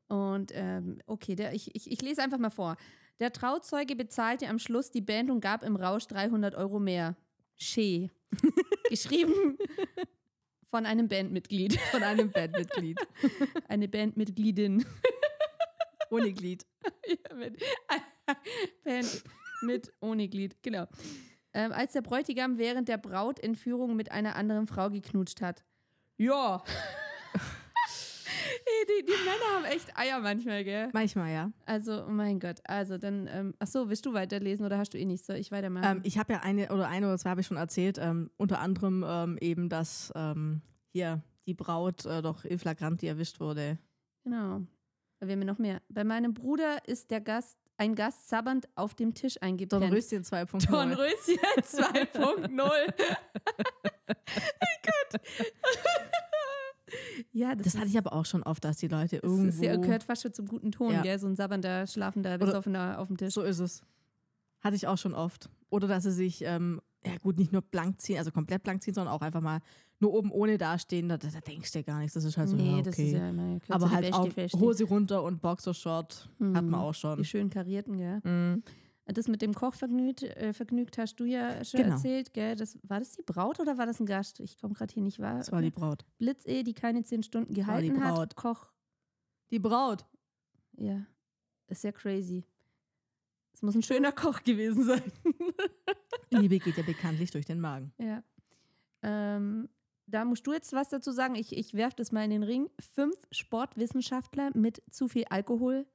Und 0.08 0.52
ähm, 0.54 1.00
okay, 1.06 1.34
der, 1.36 1.52
ich, 1.52 1.74
ich, 1.74 1.90
ich 1.90 2.02
lese 2.02 2.22
einfach 2.22 2.38
mal 2.38 2.50
vor. 2.50 2.76
Der 3.20 3.32
Trauzeuge 3.32 3.96
bezahlte 3.96 4.48
am 4.48 4.58
Schluss 4.58 4.90
die 4.90 5.00
Band 5.02 5.30
und 5.30 5.40
gab 5.40 5.62
im 5.62 5.76
Rausch 5.76 6.06
300 6.06 6.54
Euro 6.54 6.80
mehr. 6.80 7.16
Schee. 7.56 8.10
Geschrieben 8.88 9.58
von 10.70 10.86
einem 10.86 11.08
Bandmitglied. 11.08 11.78
Von 11.90 12.02
einem 12.02 12.30
Bandmitglied. 12.30 12.98
Eine 13.68 13.88
Bandmitgliedin. 13.88 14.84
Ohne 16.10 16.32
Glied. 16.32 16.64
ja, 17.06 17.34
mit, 17.36 17.62
Band 18.84 19.24
mit 19.62 19.92
ohne 20.00 20.28
Glied, 20.28 20.56
genau. 20.62 20.86
Ähm, 21.52 21.72
als 21.72 21.92
der 21.92 22.02
Bräutigam 22.02 22.58
während 22.58 22.88
der 22.88 22.98
Brautentführung 22.98 23.96
mit 23.96 24.12
einer 24.12 24.36
anderen 24.36 24.66
Frau 24.66 24.90
geknutscht 24.90 25.40
hat. 25.40 25.64
Ja. 26.16 26.62
Die, 28.88 29.04
die 29.04 29.12
Männer 29.12 29.56
haben 29.56 29.64
echt 29.64 29.96
Eier 29.96 30.20
manchmal, 30.20 30.64
gell? 30.64 30.88
Manchmal, 30.92 31.32
ja. 31.32 31.52
Also, 31.66 32.04
oh 32.04 32.10
mein 32.10 32.40
Gott. 32.40 32.60
Also, 32.64 32.98
dann, 32.98 33.28
ähm, 33.30 33.54
ach 33.58 33.66
so, 33.66 33.88
willst 33.88 34.06
du 34.06 34.12
weiterlesen 34.12 34.64
oder 34.64 34.78
hast 34.78 34.94
du 34.94 34.98
eh 34.98 35.04
nicht? 35.04 35.24
Soll 35.24 35.36
ich 35.36 35.50
weitermachen? 35.52 35.98
Ähm, 35.98 36.00
ich 36.04 36.18
habe 36.18 36.32
ja 36.32 36.40
eine 36.40 36.72
oder 36.72 36.88
eine 36.88 37.06
oder 37.06 37.18
zwei 37.18 37.30
habe 37.30 37.40
ich 37.40 37.46
schon 37.46 37.56
erzählt. 37.56 37.98
Ähm, 37.98 38.30
unter 38.36 38.60
anderem 38.60 39.04
ähm, 39.06 39.38
eben, 39.40 39.68
dass 39.68 40.12
ähm, 40.16 40.62
hier 40.92 41.22
die 41.46 41.54
Braut 41.54 42.04
äh, 42.06 42.22
doch 42.22 42.44
in 42.44 42.58
flagranti 42.58 43.06
erwischt 43.06 43.40
wurde. 43.40 43.78
genau. 44.24 44.62
Wir 45.22 45.32
haben 45.32 45.40
noch 45.40 45.58
mehr. 45.58 45.82
Bei 45.90 46.02
meinem 46.02 46.32
Bruder 46.32 46.78
ist 46.88 47.10
der 47.10 47.20
Gast, 47.20 47.58
ein 47.80 47.94
Gast 47.94 48.28
sabbernd 48.28 48.68
auf 48.74 48.94
dem 48.94 49.14
Tisch 49.14 49.40
eingepennt. 49.40 49.82
Dornröschen 49.82 50.22
2.0. 50.22 50.70
Dornröschen 50.70 51.38
2.0. 51.62 52.92
ja, 57.32 57.54
das, 57.54 57.64
Das 57.64 57.76
hatte 57.78 57.88
ich 57.88 57.96
aber 57.96 58.12
auch 58.12 58.26
schon 58.26 58.42
oft, 58.42 58.62
dass 58.64 58.76
die 58.76 58.88
Leute 58.88 59.16
das 59.20 59.30
irgendwo... 59.30 59.48
ist 59.48 59.62
ja, 59.62 59.76
gehört 59.76 60.02
fast 60.02 60.22
schon 60.22 60.34
zum 60.34 60.46
guten 60.46 60.72
Ton, 60.72 60.92
Ja. 60.92 61.00
gell? 61.02 61.18
So 61.18 61.26
ein 61.26 61.36
sabbernder, 61.36 61.86
schlafender, 61.86 62.36
besoffener 62.36 62.98
auf 62.98 63.06
dem 63.08 63.16
Tisch. 63.16 63.32
So 63.32 63.42
ist 63.42 63.60
es. 63.60 63.82
Hatte 64.60 64.76
ich 64.76 64.86
auch 64.86 64.98
schon 64.98 65.14
oft. 65.14 65.48
Oder 65.70 65.88
dass 65.88 66.02
sie 66.04 66.12
sich, 66.12 66.42
ähm, 66.44 66.82
ja 67.06 67.16
gut, 67.22 67.38
nicht 67.38 67.52
nur 67.52 67.62
blank 67.62 68.00
ziehen, 68.00 68.18
also 68.18 68.30
komplett 68.30 68.62
blank 68.62 68.82
ziehen, 68.82 68.94
sondern 68.94 69.14
auch 69.14 69.22
einfach 69.22 69.40
mal 69.40 69.60
nur 70.00 70.12
oben 70.12 70.30
ohne 70.30 70.58
dastehen. 70.58 71.08
Da, 71.08 71.16
da, 71.16 71.28
denkst 71.40 71.72
du 71.72 71.78
dir 71.78 71.84
gar 71.84 71.98
nichts. 71.98 72.14
Das 72.14 72.24
ist 72.24 72.36
halt 72.36 72.48
so, 72.48 72.56
nee, 72.56 72.64
ja, 72.72 72.74
okay. 72.78 72.82
das 72.84 72.98
ist 72.98 73.12
ja 73.12 73.28
immer 73.30 73.58
aber 73.68 73.90
halt 73.90 74.12
auch. 74.12 74.28
Hose 74.58 74.84
runter 74.84 75.22
und 75.22 75.40
Boxershort 75.40 76.28
hat 76.54 76.64
Mhm. 76.64 76.70
man 76.70 76.74
auch 76.80 76.94
schon. 76.94 77.16
Die 77.18 77.24
schön 77.24 77.48
karierten, 77.50 77.96
gell? 77.96 78.20
Mhm. 78.24 78.62
Das 79.06 79.26
mit 79.26 79.42
dem 79.42 79.54
Koch 79.54 79.74
vergnügt, 79.74 80.22
äh, 80.22 80.52
vergnügt 80.52 80.96
hast 80.98 81.16
du 81.16 81.24
ja 81.24 81.64
schon 81.64 81.80
Genau. 81.82 81.94
erzählt, 81.94 82.32
gell? 82.32 82.54
Das, 82.54 82.78
war 82.84 83.00
das 83.00 83.12
die 83.16 83.22
Braut 83.22 83.58
oder 83.58 83.76
war 83.76 83.86
das 83.86 83.98
ein 83.98 84.06
Gast? 84.06 84.38
Ich 84.38 84.56
komme 84.58 84.74
gerade 84.74 84.92
hier 84.94 85.02
nicht 85.02 85.18
wahr. 85.18 85.38
Das 85.38 85.50
war 85.50 85.62
die 85.62 85.70
Braut. 85.70 86.04
Blitz-E, 86.18 86.62
die 86.62 86.74
keine 86.74 87.02
zehn 87.02 87.22
Stunden 87.24 87.48
war 87.48 87.80
die 87.80 87.88
gehalten 87.88 88.04
hat. 88.04 88.14
Braut. 88.14 88.36
Koch, 88.36 88.66
Die 89.50 89.58
Braut. 89.58 90.06
ja, 90.76 91.04
ist 91.66 91.82
ja 91.82 91.90
crazy. 91.90 92.44
Es 93.60 93.62
muss 93.62 93.74
ein 93.74 93.82
schöner 93.82 94.10
Koch 94.10 94.42
gewesen 94.42 94.84
sein. 94.84 95.02
Liebe 96.30 96.58
geht 96.58 96.78
ja 96.78 96.82
bekanntlich 96.82 97.30
durch 97.30 97.44
den 97.44 97.60
Magen. 97.60 97.92
ja. 97.98 98.22
Ähm, 99.02 99.68
da 100.06 100.24
musst 100.24 100.46
du 100.46 100.54
jetzt 100.54 100.72
was 100.72 100.88
dazu 100.88 101.12
sagen. 101.12 101.34
Ich, 101.34 101.54
ich 101.54 101.74
werfe 101.74 101.96
das 101.96 102.10
mal 102.10 102.24
in 102.24 102.30
den 102.30 102.42
Ring. 102.42 102.70
Fünf 102.94 103.16
Sportwissenschaftler 103.30 104.50
mit 104.56 104.82
zu 104.90 105.08
viel 105.08 105.24
Alkohol, 105.28 105.86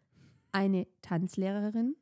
eine 0.51 0.85
Tanzlehrerin, 1.01 1.95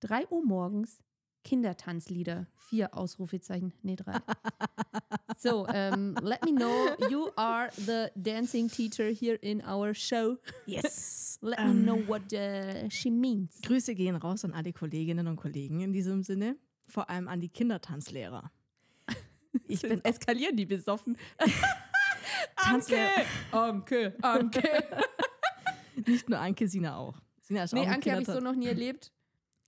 drei 0.00 0.26
Uhr 0.30 0.44
morgens, 0.44 0.98
Kindertanzlieder, 1.44 2.46
vier 2.56 2.96
Ausrufezeichen, 2.96 3.72
nee, 3.82 3.96
drei. 3.96 4.16
so, 5.38 5.66
ähm, 5.68 6.16
let 6.22 6.42
me 6.44 6.50
know, 6.52 6.96
you 7.10 7.30
are 7.36 7.70
the 7.76 8.08
dancing 8.16 8.68
teacher 8.68 9.10
here 9.10 9.36
in 9.42 9.62
our 9.64 9.94
show. 9.94 10.36
Yes. 10.66 11.38
Let 11.42 11.58
me 11.58 11.64
Ähm, 11.72 11.82
know 11.84 11.98
what 12.08 12.32
uh, 12.32 12.88
she 12.88 13.10
means. 13.10 13.60
Grüße 13.62 13.94
gehen 13.94 14.16
raus 14.16 14.44
an 14.46 14.52
alle 14.54 14.72
Kolleginnen 14.72 15.26
und 15.28 15.36
Kollegen 15.36 15.80
in 15.80 15.92
diesem 15.92 16.22
Sinne. 16.22 16.56
Vor 16.86 17.10
allem 17.10 17.28
an 17.28 17.40
die 17.40 17.48
Kindertanzlehrer. 17.50 18.50
Ich 19.68 19.82
bin 19.82 20.02
eskalieren 20.04 20.56
die 20.56 20.66
besoffen. 20.66 21.16
Tanzlehrer. 22.56 23.10
Anke, 23.52 24.14
Anke. 24.22 24.62
Nicht 26.06 26.28
nur 26.28 26.38
Anke, 26.40 26.66
Sina 26.66 26.96
auch. 26.96 27.20
Sina 27.42 27.64
ist 27.64 27.72
Nee, 27.72 27.82
auch 27.82 27.86
Anke 27.88 28.10
habe 28.10 28.22
ich 28.22 28.26
so 28.26 28.40
noch 28.40 28.54
nie 28.54 28.66
erlebt. 28.66 29.12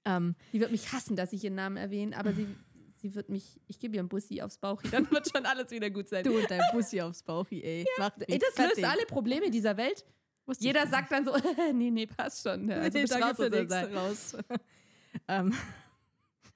Ähm, 0.06 0.34
Die 0.52 0.60
wird 0.60 0.70
mich 0.70 0.92
hassen, 0.92 1.16
dass 1.16 1.32
ich 1.34 1.44
ihren 1.44 1.56
Namen 1.56 1.76
erwähne, 1.76 2.16
aber 2.16 2.32
sie, 2.32 2.46
sie 2.94 3.14
wird 3.14 3.28
mich, 3.28 3.60
ich 3.66 3.78
gebe 3.78 3.96
ihr 3.96 4.00
einen 4.00 4.08
Bussi 4.08 4.40
aufs 4.40 4.56
Bauch, 4.58 4.80
dann 4.90 5.10
wird 5.10 5.28
schon 5.30 5.44
alles 5.44 5.70
wieder 5.70 5.90
gut 5.90 6.08
sein. 6.08 6.24
Du 6.24 6.36
und 6.38 6.50
dein 6.50 6.62
Bussi 6.72 7.00
aufs 7.02 7.22
Bauchi, 7.22 7.62
ey. 7.62 7.86
Macht 7.98 8.22
Ey, 8.26 8.38
das 8.38 8.56
löst 8.56 8.84
alle 8.84 9.04
Probleme 9.06 9.50
dieser 9.50 9.76
Welt. 9.76 10.06
Wusste 10.46 10.64
Jeder 10.64 10.86
sagt 10.86 11.10
dann 11.12 11.24
so, 11.24 11.36
nee, 11.74 11.90
nee, 11.90 12.06
passt 12.06 12.42
schon. 12.42 12.68
Ja, 12.68 12.76
Also 12.76 12.98
Nee, 12.98 13.04
danke 13.04 13.26
raus 13.26 13.36
für 13.36 13.50
nichts 13.50 13.74
raus. 13.74 14.36
ähm, 15.28 15.52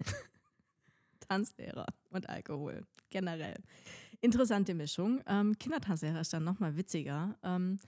Tanzlehrer 1.29 1.87
und 2.11 2.29
Alkohol, 2.29 2.87
generell. 3.11 3.57
Interessante 4.21 4.75
Mischung. 4.75 5.23
Ähm, 5.27 5.59
Kindertanzlehrer 5.59 6.21
ist 6.21 6.33
dann 6.33 6.45
nochmal 6.45 6.77
witziger. 6.77 7.37
Ähm, 7.43 7.79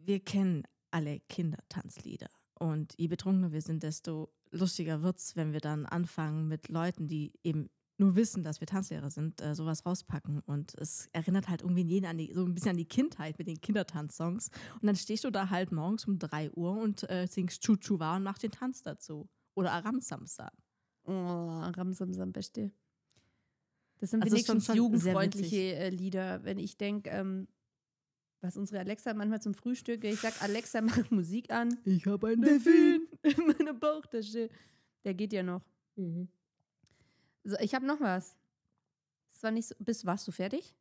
wir 0.00 0.20
kennen 0.20 0.64
alle 0.90 1.20
Kindertanzlieder. 1.28 2.28
Und 2.58 2.94
je 2.96 3.08
betrunkener 3.08 3.52
wir 3.52 3.62
sind, 3.62 3.82
desto 3.82 4.32
lustiger 4.50 5.02
wird 5.02 5.18
es, 5.18 5.36
wenn 5.36 5.52
wir 5.52 5.60
dann 5.60 5.86
anfangen 5.86 6.48
mit 6.48 6.68
Leuten, 6.68 7.08
die 7.08 7.32
eben 7.42 7.70
nur 7.98 8.14
wissen, 8.14 8.44
dass 8.44 8.60
wir 8.60 8.66
Tanzlehrer 8.66 9.10
sind, 9.10 9.40
äh, 9.40 9.54
sowas 9.54 9.84
rauspacken. 9.84 10.40
Und 10.40 10.74
es 10.74 11.08
erinnert 11.12 11.48
halt 11.48 11.62
irgendwie 11.62 11.82
jeden 11.82 12.06
an 12.06 12.18
die, 12.18 12.32
so 12.32 12.44
ein 12.44 12.54
bisschen 12.54 12.70
an 12.70 12.76
die 12.76 12.84
Kindheit 12.84 13.38
mit 13.38 13.48
den 13.48 13.60
Kindertanzsongs. 13.60 14.50
Und 14.74 14.86
dann 14.86 14.96
stehst 14.96 15.24
du 15.24 15.30
da 15.30 15.50
halt 15.50 15.72
morgens 15.72 16.06
um 16.06 16.18
3 16.18 16.52
Uhr 16.52 16.72
und 16.72 17.08
äh, 17.10 17.26
singst 17.26 17.62
Chuchuwa 17.62 18.16
und 18.16 18.22
machst 18.22 18.42
den 18.42 18.52
Tanz 18.52 18.82
dazu. 18.82 19.28
Oder 19.54 19.72
Aram 19.72 20.00
Samsa. 20.00 20.50
Oh, 21.08 21.12
Ramsamsam, 21.12 22.32
beste. 22.32 22.70
Das 23.98 24.10
sind 24.10 24.22
Also 24.22 24.34
wenigstens 24.34 24.68
jugendfreundliche 24.68 25.74
äh, 25.74 25.88
Lieder. 25.88 26.44
Wenn 26.44 26.58
ich 26.58 26.76
denke, 26.76 27.10
ähm, 27.10 27.48
was 28.40 28.56
unsere 28.56 28.80
Alexa 28.80 29.14
manchmal 29.14 29.42
zum 29.42 29.54
Frühstück, 29.54 30.04
ich 30.04 30.20
sag, 30.20 30.40
Alexa, 30.42 30.80
mach 30.80 31.10
Musik 31.10 31.50
an. 31.52 31.76
Ich 31.84 32.06
habe 32.06 32.28
ein 32.28 32.40
Delfin 32.40 33.08
in 33.22 33.46
meiner 33.46 33.74
Bauchtasche. 33.74 34.48
Der 35.04 35.14
geht 35.14 35.32
ja 35.32 35.42
noch. 35.42 35.62
So, 37.44 37.56
ich 37.60 37.74
habe 37.74 37.86
noch 37.86 38.00
was. 38.00 38.36
Das 39.32 39.42
war 39.42 39.50
nicht 39.50 39.66
so. 39.68 39.74
Bist, 39.78 40.04
warst 40.06 40.26
du 40.28 40.32
fertig? 40.32 40.74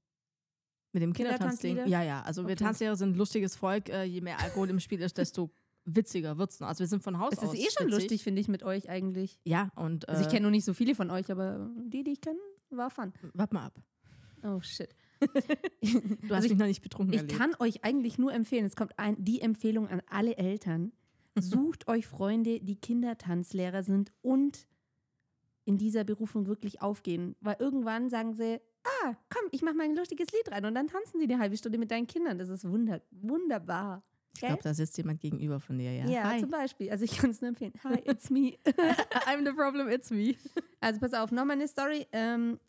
Mit 0.94 1.04
dem 1.04 1.14
Kindertanzding? 1.14 1.86
Ja, 1.88 2.02
ja. 2.02 2.22
Also 2.24 2.44
wir 2.44 2.54
Okay. 2.54 2.64
Tanzlehrer 2.64 2.96
sind 2.96 3.12
ein 3.12 3.16
lustiges 3.16 3.56
Volk. 3.56 3.90
Äh, 3.90 4.04
je 4.06 4.22
mehr 4.22 4.40
Alkohol 4.40 4.70
im 4.70 4.80
Spiel 4.80 5.02
ist, 5.02 5.18
desto 5.18 5.50
witziger 5.86 6.38
wird's. 6.38 6.60
noch. 6.60 6.68
Also 6.68 6.80
wir 6.80 6.88
sind 6.88 7.04
von 7.04 7.20
Haus 7.20 7.34
Es 7.34 7.40
aus 7.40 7.54
ist 7.54 7.60
eh 7.60 7.70
schon 7.78 7.88
witzig. 7.88 8.02
lustig, 8.02 8.24
finde 8.24 8.42
ich, 8.42 8.48
mit 8.48 8.64
euch 8.64 8.90
eigentlich. 8.90 9.40
Ja, 9.44 9.70
und 9.76 10.08
äh, 10.08 10.12
Also 10.12 10.24
ich 10.24 10.30
kenne 10.30 10.42
noch 10.46 10.52
nicht 10.52 10.66
so 10.66 10.74
viele 10.74 10.96
von 10.96 11.10
euch, 11.12 11.32
aber 11.32 11.70
die, 11.88 12.04
die 12.04 12.12
ich 12.14 12.22
kenne, 12.22 12.40
war 12.70 12.90
fun. 12.90 13.14
warte 13.34 13.54
mal 13.54 13.66
ab. 13.68 13.80
Oh 14.44 14.60
shit. 14.62 14.90
Du 15.20 15.28
hast 16.30 16.32
Also 16.32 16.46
ich- 16.46 16.52
mich 16.52 16.60
noch 16.60 16.66
nicht 16.68 16.82
betrunken 16.82 17.14
Ich 17.14 17.22
erlebt. 17.22 17.40
kann 17.40 17.56
euch 17.60 17.84
eigentlich 17.84 18.18
nur 18.18 18.34
empfehlen, 18.34 18.66
es 18.66 18.76
kommt 18.76 18.98
ein, 18.98 19.16
die 19.24 19.42
Empfehlung 19.42 19.88
an 19.88 20.02
alle 20.10 20.38
Eltern. 20.38 20.92
Sucht 21.40 21.88
euch 21.88 22.08
Freunde, 22.08 22.60
die 22.60 22.76
Kindertanzlehrer 22.78 23.84
sind 23.84 24.12
und 24.22 24.68
in 25.66 25.78
dieser 25.78 26.04
Berufung 26.04 26.48
wirklich 26.48 26.82
aufgehen. 26.82 27.36
Weil 27.42 27.58
irgendwann 27.60 28.10
sagen 28.10 28.34
sie, 28.34 28.60
ah, 28.84 29.14
komm, 29.30 29.44
ich 29.52 29.62
mache 29.62 29.76
mal 29.76 29.84
ein 29.84 29.96
lustiges 29.96 30.28
Lied 30.32 30.52
rein 30.52 30.66
und 30.66 30.74
dann 30.74 30.88
tanzen 30.88 31.20
sie 31.20 31.26
eine 31.26 31.38
halbe 31.40 31.56
Stunde 31.58 31.78
mit 31.78 31.92
deinen 31.92 32.08
Kindern. 32.08 32.40
Das 32.40 32.50
ist 32.50 32.68
wunder 32.68 33.02
wunderbar. 33.12 34.04
Ich 34.34 34.42
glaube, 34.42 34.62
da 34.64 34.74
sitzt 34.74 34.96
jemand 34.98 35.20
gegenüber 35.20 35.60
von 35.60 35.78
dir, 35.80 35.92
ja. 35.94 36.06
Ja, 36.08 36.24
Hi. 36.32 36.40
zum 36.40 36.50
Beispiel. 36.52 36.90
Also 36.92 37.04
ich 37.06 37.18
kann 37.18 37.32
es 37.32 37.42
nur 37.42 37.50
empfehlen. 37.50 37.74
Hi, 37.84 38.00
it's 38.06 38.30
me. 38.30 38.54
I'm 39.26 39.44
the 39.46 39.52
problem, 39.54 39.90
it's 39.90 40.10
me. 40.12 40.36
Also 40.80 41.00
pass 41.00 41.14
auf, 41.14 41.32
nochmal 41.32 41.56
eine 41.58 41.68
Story. 41.68 42.06
Ähm, 42.12 42.60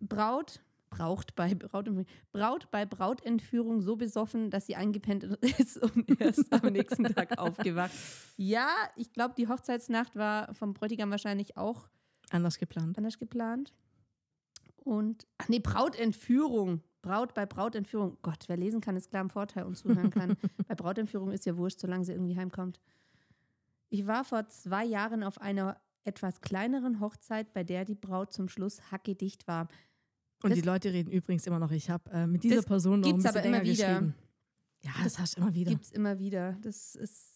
Braut, 0.00 0.60
braucht 0.90 1.34
bei 1.36 1.54
Braut, 1.54 1.88
Braut 2.32 2.70
bei 2.70 2.84
Brautentführung 2.84 3.80
so 3.80 3.96
besoffen, 3.96 4.50
dass 4.50 4.66
sie 4.66 4.76
eingepennt 4.76 5.24
ist 5.24 5.78
und 5.78 6.20
erst 6.20 6.52
am 6.52 6.72
nächsten 6.72 7.04
Tag 7.04 7.38
aufgewacht. 7.38 7.92
Ja, 8.36 8.68
ich 8.96 9.12
glaube, 9.12 9.34
die 9.36 9.48
Hochzeitsnacht 9.48 10.16
war 10.16 10.52
vom 10.54 10.74
Bräutigam 10.74 11.10
wahrscheinlich 11.10 11.56
auch 11.56 11.88
Anders 12.30 12.58
geplant. 12.58 12.98
anders 12.98 13.18
geplant. 13.18 13.72
Und, 14.76 15.26
ach 15.38 15.48
nee, 15.48 15.60
Brautentführung. 15.60 16.82
Braut 17.02 17.32
bei 17.32 17.46
Brautentführung. 17.46 18.18
Gott, 18.22 18.44
wer 18.48 18.56
lesen 18.56 18.80
kann, 18.80 18.96
ist 18.96 19.08
klar 19.08 19.22
im 19.22 19.30
Vorteil 19.30 19.64
und 19.64 19.76
zuhören 19.76 20.10
kann. 20.10 20.36
bei 20.68 20.74
Brautentführung 20.74 21.30
ist 21.32 21.46
ja 21.46 21.56
wurscht, 21.56 21.80
solange 21.80 22.04
sie 22.04 22.12
irgendwie 22.12 22.36
heimkommt. 22.36 22.80
Ich 23.88 24.06
war 24.06 24.24
vor 24.24 24.46
zwei 24.48 24.84
Jahren 24.84 25.22
auf 25.22 25.40
einer 25.40 25.80
etwas 26.04 26.40
kleineren 26.40 27.00
Hochzeit, 27.00 27.52
bei 27.52 27.64
der 27.64 27.84
die 27.84 27.94
Braut 27.94 28.32
zum 28.32 28.48
Schluss 28.48 28.90
hackedicht 28.90 29.46
war. 29.48 29.68
Und 30.42 30.50
Das- 30.50 30.58
die 30.58 30.64
Leute 30.64 30.92
reden 30.92 31.10
übrigens 31.10 31.46
immer 31.46 31.58
noch. 31.58 31.70
Ich 31.70 31.90
habe 31.90 32.10
äh, 32.10 32.26
mit 32.26 32.42
dieser 32.44 32.56
Das 32.56 32.66
Person 32.66 33.00
noch 33.00 33.08
ein 33.08 33.12
gibt's 33.12 33.24
bisschen 33.24 33.38
aber 33.38 33.48
immer 33.58 33.62
wieder. 33.64 33.88
geschrieben. 33.88 34.14
Ja, 34.82 34.90
das, 35.04 35.18
hast 35.18 35.36
du 35.36 35.42
immer 35.42 35.54
wieder. 35.54 35.70
Gibt 35.70 35.84
es 35.84 35.90
immer 35.90 36.18
wieder. 36.18 36.56
Das 36.62 36.94
ist, 36.94 37.26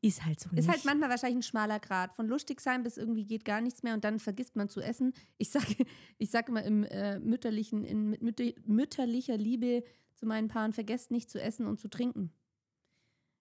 Ist 0.00 0.24
halt 0.24 0.40
so 0.40 0.48
ist 0.50 0.56
nicht. 0.56 0.68
halt 0.68 0.84
manchmal 0.84 1.10
wahrscheinlich 1.10 1.38
ein 1.38 1.42
schmaler 1.48 1.78
Grad. 1.78 2.14
Von 2.16 2.26
lustig 2.26 2.60
sein 2.60 2.82
bis 2.82 2.96
irgendwie 2.96 3.24
geht 3.24 3.44
gar 3.44 3.60
nichts 3.60 3.82
mehr 3.84 3.94
und 3.94 4.02
dann 4.04 4.18
vergisst 4.18 4.56
man 4.56 4.68
zu 4.68 4.80
essen. 4.80 5.12
Ich 5.38 5.50
sage 5.50 5.66
ich 6.18 6.30
sag 6.30 6.48
immer 6.48 6.64
im 6.64 6.82
äh, 6.84 7.18
mütterlichen, 7.20 7.84
in 7.84 8.10
mit 8.10 8.22
mütter, 8.22 8.44
mütterlicher 8.66 9.36
Liebe 9.36 9.84
zu 10.14 10.26
meinen 10.26 10.48
Paaren, 10.48 10.72
vergesst 10.72 11.10
nicht 11.12 11.30
zu 11.30 11.40
essen 11.40 11.66
und 11.66 11.78
zu 11.78 11.88
trinken. 11.88 12.32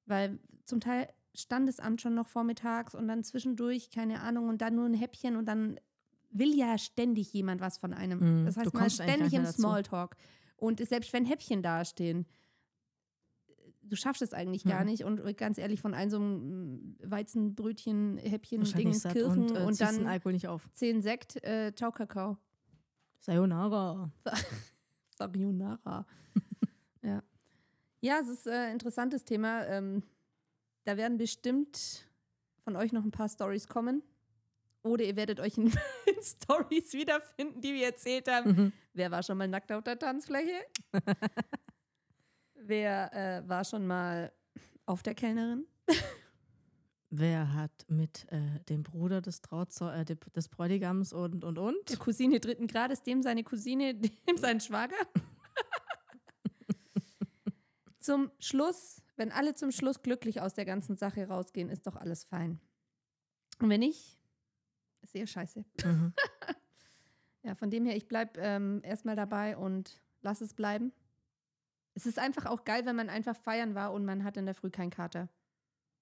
Weil 0.06 0.38
zum 0.66 0.80
Teil 0.80 1.10
Standesamt 1.34 2.02
schon 2.02 2.14
noch 2.14 2.28
vormittags 2.28 2.94
und 2.96 3.08
dann 3.08 3.24
zwischendurch, 3.24 3.90
keine 3.90 4.22
Ahnung, 4.22 4.48
und 4.48 4.62
dann 4.62 4.76
nur 4.76 4.86
ein 4.86 4.94
Häppchen 4.94 5.36
und 5.36 5.46
dann 5.48 5.80
will 6.38 6.56
ja 6.56 6.78
ständig 6.78 7.32
jemand 7.34 7.62
was 7.62 7.78
von 7.78 7.94
einem. 7.94 8.44
Mm, 8.44 8.46
das 8.46 8.58
heißt, 8.58 8.74
man 8.74 8.86
ist 8.88 8.96
ständig 8.96 9.34
im. 9.34 9.46
Smalltalk. 9.46 10.16
Und 10.58 10.86
selbst 10.86 11.12
wenn 11.14 11.26
Häppchen 11.26 11.62
dastehen, 11.62 12.26
du 13.84 13.96
schaffst 13.96 14.22
es 14.22 14.34
eigentlich 14.34 14.64
gar 14.64 14.82
Mhm. 14.82 14.86
nicht. 14.90 15.04
Und 15.04 15.38
ganz 15.38 15.58
ehrlich, 15.58 15.80
von 15.82 15.94
einem 15.94 16.10
so 16.10 16.18
einem 16.18 16.96
Weizenbrötchen, 17.04 18.18
Häppchen, 18.18 18.60
Wahrscheinlich 18.60 18.92
Ding, 18.92 19.00
satt 19.00 19.14
Kirchen 19.14 19.32
und, 19.44 19.52
und, 19.52 19.58
äh, 19.58 19.66
den 19.68 19.78
dann 19.78 20.08
Alkohol 20.08 20.34
nicht 20.34 20.48
auf. 20.48 20.70
zehn 20.74 21.02
Sekt, 21.02 21.44
äh, 21.44 21.74
ciao 21.76 21.92
Kakao. 21.92 22.38
Sayonara. 23.20 24.12
Sayonara. 25.18 26.06
ja. 27.02 27.24
Ja, 28.02 28.20
es 28.22 28.28
ist 28.28 28.48
ein 28.48 28.54
äh, 28.70 28.72
interessantes 28.72 29.24
Thema. 29.24 29.66
Ähm, 29.68 30.04
da 30.84 30.98
werden 30.98 31.18
bestimmt 31.18 32.08
von 32.64 32.76
euch 32.76 32.92
noch 32.92 33.04
ein 33.04 33.12
paar 33.12 33.30
Stories 33.30 33.68
kommen. 33.68 34.04
Oder 34.84 35.04
ihr 35.06 35.16
werdet 35.16 35.40
euch 35.40 35.58
in, 35.58 35.72
in 36.16 36.22
Stories 36.24 36.94
wiederfinden, 36.94 37.62
die 37.62 37.74
wir 37.74 37.86
erzählt 37.88 38.28
haben. 38.30 38.52
Mhm. 38.52 38.74
Wer 38.94 39.12
war 39.12 39.24
schon 39.24 39.38
mal 39.38 39.48
nackt 39.48 39.72
auf 39.72 39.84
der 39.84 39.98
Tanzfläche? 40.00 40.64
Wer 42.56 43.14
äh, 43.14 43.48
war 43.50 43.64
schon 43.64 43.86
mal 43.86 44.32
auf 44.86 45.04
der 45.04 45.14
Kellnerin? 45.16 45.66
Wer 47.12 47.54
hat 47.54 47.86
mit 47.88 48.26
äh, 48.32 48.60
dem 48.68 48.84
Bruder 48.84 49.22
des, 49.22 49.42
Trauzeu 49.42 49.90
äh, 49.92 50.04
de- 50.04 50.18
des 50.36 50.50
Bräutigams 50.50 51.14
und, 51.14 51.44
und, 51.44 51.56
Der 51.56 51.64
und? 51.64 52.00
Cousine 52.00 52.40
dritten 52.40 52.68
Grades, 52.68 53.04
dem 53.04 53.22
seine 53.22 53.44
Cousine, 53.44 53.94
dem 53.96 54.38
sein 54.38 54.60
Schwager. 54.60 54.96
zum 58.00 58.32
Schluss, 58.40 59.02
wenn 59.16 59.32
alle 59.32 59.56
zum 59.56 59.72
Schluss 59.72 60.02
glücklich 60.02 60.42
aus 60.42 60.54
der 60.54 60.66
ganzen 60.66 60.98
Sache 60.98 61.28
rausgehen, 61.28 61.70
ist 61.70 61.88
doch 61.88 61.96
alles 61.96 62.24
fein. 62.24 62.60
Und 63.60 63.70
wenn 63.70 63.80
nicht, 63.80 64.18
ist 65.06 65.16
eher 65.16 65.28
scheiße. 65.28 65.66
Mhm. 65.84 66.14
Ja, 67.46 67.54
von 67.54 67.70
dem 67.70 67.86
her, 67.86 67.96
ich 67.96 68.08
bleibe 68.08 68.40
ähm, 68.40 68.82
erstmal 68.84 69.16
dabei 69.16 69.56
und 69.56 70.02
lass 70.24 70.42
es 70.42 70.56
bleiben. 70.56 70.92
Es 71.94 72.08
ist 72.08 72.18
einfach 72.18 72.48
auch 72.48 72.64
geil, 72.64 72.88
wenn 72.88 72.96
man 72.96 73.08
einfach 73.08 73.38
feiern 73.38 73.76
war 73.76 73.94
und 73.94 74.04
man 74.04 74.24
hat 74.24 74.36
in 74.36 74.46
der 74.48 74.56
Früh 74.56 74.72
keinen 74.72 74.90
Kater. 74.90 75.30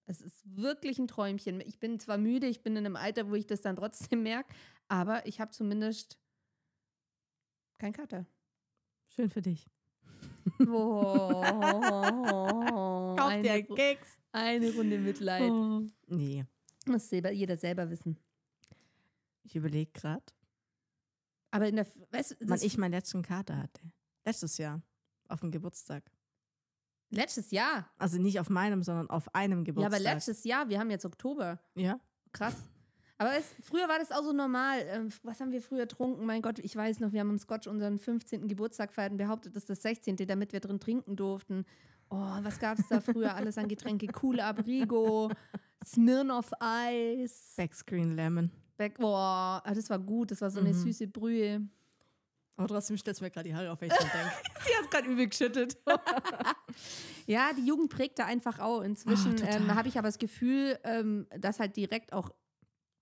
Es 0.05 0.21
ist 0.21 0.41
wirklich 0.45 0.99
ein 0.99 1.07
Träumchen. 1.09 1.59
Ich 1.59 1.79
bin 1.79 1.99
zwar 1.99 2.17
müde, 2.17 2.47
ich 2.47 2.63
bin 2.63 2.77
in 2.77 2.85
einem 2.85 2.95
Alter, 2.95 3.29
wo 3.29 3.35
ich 3.35 3.45
das 3.45 3.59
dann 3.61 3.75
trotzdem 3.75 4.23
merke, 4.23 4.53
aber 4.87 5.25
ich 5.25 5.41
habe 5.41 5.51
zumindest 5.51 6.17
keinen 7.77 7.91
Kater. 7.93 8.25
Schön 9.09 9.29
für 9.29 9.41
dich. 9.41 9.67
Oh, 10.65 11.41
eine, 13.19 13.63
Keks. 13.65 14.17
eine 14.31 14.73
Runde 14.73 14.97
Mitleid. 14.97 15.51
Oh. 15.51 15.81
Nee, 16.07 16.45
Muss 16.85 17.09
selber, 17.09 17.31
jeder 17.31 17.57
selber 17.57 17.89
wissen. 17.89 18.17
Ich 19.43 19.55
überlege 19.55 19.91
gerade, 19.91 20.23
Aber 21.51 21.67
in 21.67 21.75
der, 21.75 21.87
weißt 22.11 22.31
du, 22.31 22.35
wann 22.47 22.59
ich 22.61 22.77
meinen 22.77 22.91
letzten 22.91 23.21
Kater 23.21 23.57
hatte. 23.57 23.81
Letztes 24.25 24.57
Jahr. 24.57 24.81
Auf 25.27 25.39
dem 25.41 25.51
Geburtstag. 25.51 26.03
letztes 27.09 27.51
Jahr. 27.51 27.89
Also 27.97 28.17
nicht 28.19 28.39
auf 28.39 28.49
meinem, 28.49 28.81
sondern 28.83 29.09
auf 29.09 29.33
einem 29.35 29.59
Ja, 29.59 29.63
Geburtstag. 29.65 29.93
aber 29.93 30.03
letztes 30.03 30.43
Jahr, 30.43 30.67
wir 30.69 30.79
haben 30.79 30.89
jetzt 30.89 31.05
Oktober. 31.05 31.59
Ja? 31.75 31.99
Krass. 32.31 32.55
Aber 33.19 33.37
es, 33.37 33.45
früher 33.61 33.87
war 33.87 33.99
das 33.99 34.11
auch 34.11 34.23
so 34.23 34.33
normal. 34.33 34.79
Ähm, 34.87 35.09
was 35.21 35.39
haben 35.39 35.51
wir 35.51 35.61
früher 35.61 35.85
getrunken? 35.85 36.25
Mein 36.25 36.41
Gott, 36.41 36.57
ich 36.59 36.75
weiß 36.75 36.99
noch, 36.99 37.11
wir 37.13 37.19
haben 37.19 37.29
im 37.29 37.37
Scotch 37.37 37.67
unseren 37.67 37.99
15. 37.99 38.47
Geburtstag 38.47 38.89
gefeiert 38.89 39.11
und 39.11 39.17
behauptet, 39.17 39.55
das 39.55 39.63
ist 39.63 39.69
das 39.69 39.81
16., 39.83 40.15
damit 40.27 40.51
wir 40.51 40.59
drin 40.59 40.79
trinken 40.79 41.15
durften. 41.15 41.65
Oh, 42.09 42.17
was 42.41 42.59
gab 42.59 42.79
es 42.79 42.87
da 42.87 42.99
früher 43.01 43.35
alles 43.35 43.57
an 43.57 43.67
Getränke? 43.67 44.07
Coole 44.07 44.43
Abrigo, 44.43 45.31
Smirnoff 45.85 46.51
Eis. 46.59 47.53
Backscreen 47.55 48.11
Lemon. 48.15 48.51
Back, 48.83 48.97
oh, 48.99 49.15
ah, 49.15 49.61
das 49.73 49.89
war 49.89 49.99
gut. 49.99 50.31
Das 50.31 50.41
war 50.41 50.49
so 50.51 50.59
eine 50.59 50.69
Mhm. 50.69 50.73
süße 50.73 51.07
Brühe. 51.07 51.61
Aber 52.55 52.67
trotzdem 52.67 52.97
stellst 52.97 53.19
du 53.21 53.25
mir 53.25 53.31
gerade 53.31 53.49
die 53.49 53.55
Haare 53.55 53.71
auf, 53.71 53.81
wenn 53.81 53.87
ich 53.89 53.95
dran 53.97 54.09
denke. 54.13 54.33
Sie 54.67 54.75
hat 54.83 54.91
gerade 54.91 55.07
übel 55.09 55.27
geschüttet. 55.27 55.77
ja, 57.25 57.51
die 57.53 57.65
Jugend 57.65 57.89
prägt 57.89 58.19
da 58.19 58.25
einfach 58.25 58.59
auch. 58.59 58.81
Inzwischen 58.81 59.35
total. 59.37 59.61
ähm, 59.61 59.75
habe 59.75 59.87
ich 59.87 59.97
aber 59.97 60.07
das 60.07 60.17
Gefühl, 60.19 60.77
ähm, 60.83 61.27
dass 61.37 61.59
halt 61.59 61.75
direkt 61.77 62.13
auch, 62.13 62.29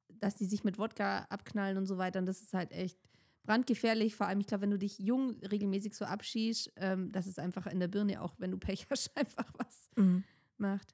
dass 0.10 0.36
die 0.36 0.46
sich 0.46 0.64
mit 0.64 0.78
Wodka 0.78 1.26
abknallen 1.30 1.78
und 1.78 1.86
so 1.86 1.98
weiter. 1.98 2.20
Und 2.20 2.26
das 2.28 2.42
ist 2.42 2.54
halt 2.54 2.72
echt 2.72 2.98
brandgefährlich. 3.44 4.16
Vor 4.16 4.28
allem, 4.28 4.40
ich 4.40 4.48
glaube, 4.48 4.62
wenn 4.64 4.72
du 4.72 4.78
dich 4.78 5.00
jung 5.00 5.32
regelmäßig 5.40 5.96
so 5.96 6.06
abschießt, 6.06 6.74
ähm, 6.78 7.12
das 7.12 7.28
ist 7.28 7.40
einfach 7.40 7.66
in 7.68 7.80
der 7.80 7.88
Birne 7.88 8.22
auch, 8.22 8.36
wenn 8.38 8.52
du 8.52 8.58
Pech 8.58 8.88
hast, 8.90 9.12
einfach 9.18 9.52
was 9.58 9.90
Mhm. 9.98 10.24
macht. 10.58 10.94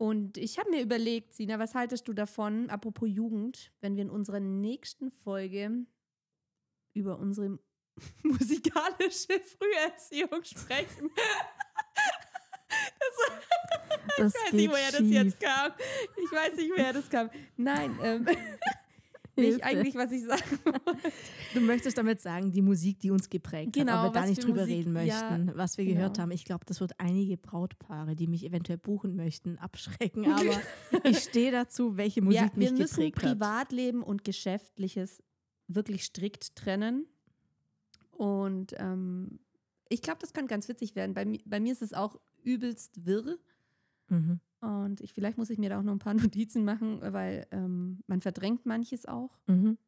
Und 0.00 0.38
ich 0.38 0.58
habe 0.58 0.70
mir 0.70 0.80
überlegt, 0.80 1.34
Sina, 1.34 1.58
was 1.58 1.74
haltest 1.74 2.08
du 2.08 2.14
davon, 2.14 2.70
apropos 2.70 3.06
Jugend, 3.06 3.70
wenn 3.82 3.96
wir 3.96 4.02
in 4.02 4.08
unserer 4.08 4.40
nächsten 4.40 5.10
Folge 5.10 5.84
über 6.94 7.18
unsere 7.18 7.58
musikalische 8.22 9.38
Früherziehung 9.40 10.42
sprechen? 10.42 11.10
Das 14.16 14.34
Ich 14.34 14.34
weiß 14.34 14.52
nicht, 14.52 14.70
woher 14.70 14.90
das 14.90 15.02
jetzt 15.02 15.38
kam. 15.38 15.72
Ich 16.16 16.32
weiß 16.32 16.56
nicht, 16.56 16.70
woher 16.70 16.92
das 16.94 17.10
kam. 17.10 17.28
Nein, 17.58 17.98
ähm, 18.02 18.26
nicht 19.36 19.64
eigentlich, 19.64 19.94
was 19.94 20.12
ich 20.12 20.22
sagen 20.24 20.42
wollte. 20.64 21.12
Du 21.54 21.60
möchtest 21.60 21.96
damit 21.98 22.20
sagen, 22.20 22.52
die 22.52 22.62
Musik, 22.62 22.98
die 23.00 23.10
uns 23.10 23.28
geprägt 23.28 23.72
Genau, 23.72 23.92
hat, 23.92 23.98
aber 23.98 24.14
wir 24.14 24.20
da 24.20 24.26
nicht 24.26 24.44
drüber 24.44 24.60
Musik- 24.62 24.76
reden 24.76 24.96
ja, 25.04 25.30
möchten, 25.30 25.56
was 25.56 25.78
wir 25.78 25.84
genau. 25.84 25.96
gehört 25.96 26.18
haben. 26.18 26.30
Ich 26.32 26.44
glaube, 26.44 26.64
das 26.66 26.80
wird 26.80 26.98
einige 26.98 27.36
Brautpaare, 27.36 28.14
die 28.16 28.26
mich 28.26 28.44
eventuell 28.44 28.78
buchen 28.78 29.16
möchten, 29.16 29.58
abschrecken. 29.58 30.24
Aber 30.32 30.60
ich 31.04 31.18
stehe 31.18 31.52
dazu, 31.52 31.96
welche 31.96 32.22
Musik 32.22 32.40
Ja, 32.40 32.50
wir 32.54 32.70
mich 32.70 32.78
müssen 32.80 32.94
geprägt 32.96 33.16
hat. 33.22 33.32
Privatleben 33.38 34.02
und 34.02 34.24
Geschäftliches 34.24 35.22
wirklich 35.68 36.04
strikt 36.04 36.56
trennen. 36.56 37.06
Und 38.10 38.74
ähm, 38.78 39.40
ich 39.88 40.02
glaube, 40.02 40.18
das 40.20 40.32
kann 40.32 40.46
ganz 40.46 40.68
witzig 40.68 40.94
werden. 40.94 41.14
Bei, 41.14 41.38
bei 41.44 41.60
mir 41.60 41.72
ist 41.72 41.82
es 41.82 41.92
auch 41.94 42.20
übelst 42.42 43.04
wirr. 43.06 43.38
Mhm. 44.10 44.40
Und 44.60 45.00
ich, 45.00 45.14
vielleicht 45.14 45.38
muss 45.38 45.48
ich 45.50 45.58
mir 45.58 45.70
da 45.70 45.78
auch 45.78 45.82
noch 45.82 45.92
ein 45.92 45.98
paar 45.98 46.14
Notizen 46.34 46.64
machen, 46.64 47.00
weil 47.00 47.46
ähm, 47.50 48.02
man 48.06 48.20
verdrängt 48.20 48.66
manches 48.66 49.06
auch. 49.06 49.38
Mhm. 49.46 49.78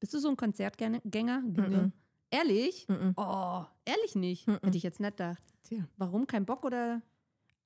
Bist 0.00 0.14
du 0.14 0.18
so 0.18 0.28
ein 0.30 0.36
Konzertgänger? 0.36 1.40
Mhm. 1.40 1.92
Ehrlich? 2.30 2.86
Mhm. 2.88 3.12
Oh, 3.16 3.64
ehrlich 3.84 4.14
nicht. 4.14 4.46
Mhm. 4.46 4.58
Hätte 4.62 4.76
ich 4.76 4.82
jetzt 4.82 5.00
nicht 5.00 5.16
gedacht. 5.16 5.42
Tja. 5.64 5.86
Warum? 5.96 6.26
Kein 6.26 6.46
Bock 6.46 6.64
oder? 6.64 7.02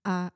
Äh, 0.04 0.30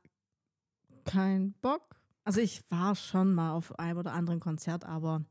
kein 1.05 1.53
Bock. 1.63 1.97
Also 2.25 2.41
ich 2.41 2.69
war 2.71 2.95
schon 2.97 3.35
mal 3.35 3.53
auf 3.53 3.79
einem 3.79 3.99
oder 3.99 4.13
anderen 4.13 4.41
Konzert, 4.41 4.85
aber 4.85 5.25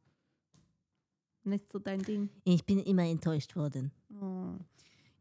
Nicht 1.43 1.71
so 1.71 1.79
dein 1.79 2.01
Ding. 2.01 2.29
ich 2.45 2.65
bin 2.65 2.79
immer 2.79 3.03
enttäuscht 3.03 3.55
worden. 3.55 3.91
Oh. 4.21 4.55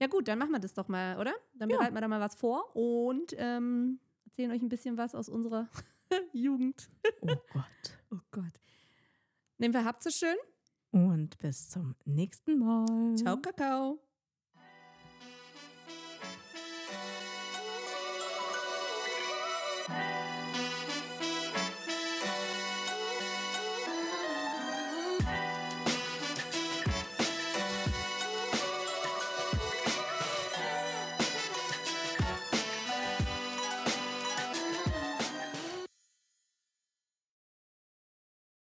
Ja 0.00 0.06
gut, 0.06 0.26
dann 0.28 0.38
machen 0.38 0.52
wir 0.52 0.60
das 0.60 0.72
doch 0.74 0.88
mal, 0.88 1.18
oder? 1.18 1.32
Dann 1.54 1.68
Ja. 1.70 1.76
bereiten 1.78 1.94
wir 1.94 2.00
da 2.00 2.08
mal 2.08 2.20
was 2.20 2.34
vor 2.36 2.74
und 2.76 3.34
ähm, 3.36 3.98
erzählen 4.34 4.50
euch 4.50 4.62
ein 4.62 4.68
bisschen 4.68 4.96
was 4.98 5.14
aus 5.14 5.28
unserer 5.28 5.68
Jugend. 6.32 6.90
Oh 7.20 7.36
Gott. 7.52 7.98
Oh 8.10 8.18
Gott. 8.32 8.52
Nehmen 9.58 9.72
wir 9.72 9.84
habt 9.84 10.04
es 10.04 10.16
schön. 10.16 10.34
Und 10.90 11.38
bis 11.38 11.68
zum 11.70 11.94
nächsten 12.04 12.58
Mal. 12.58 13.14
Ciao, 13.14 13.36
Kakao. 13.36 14.03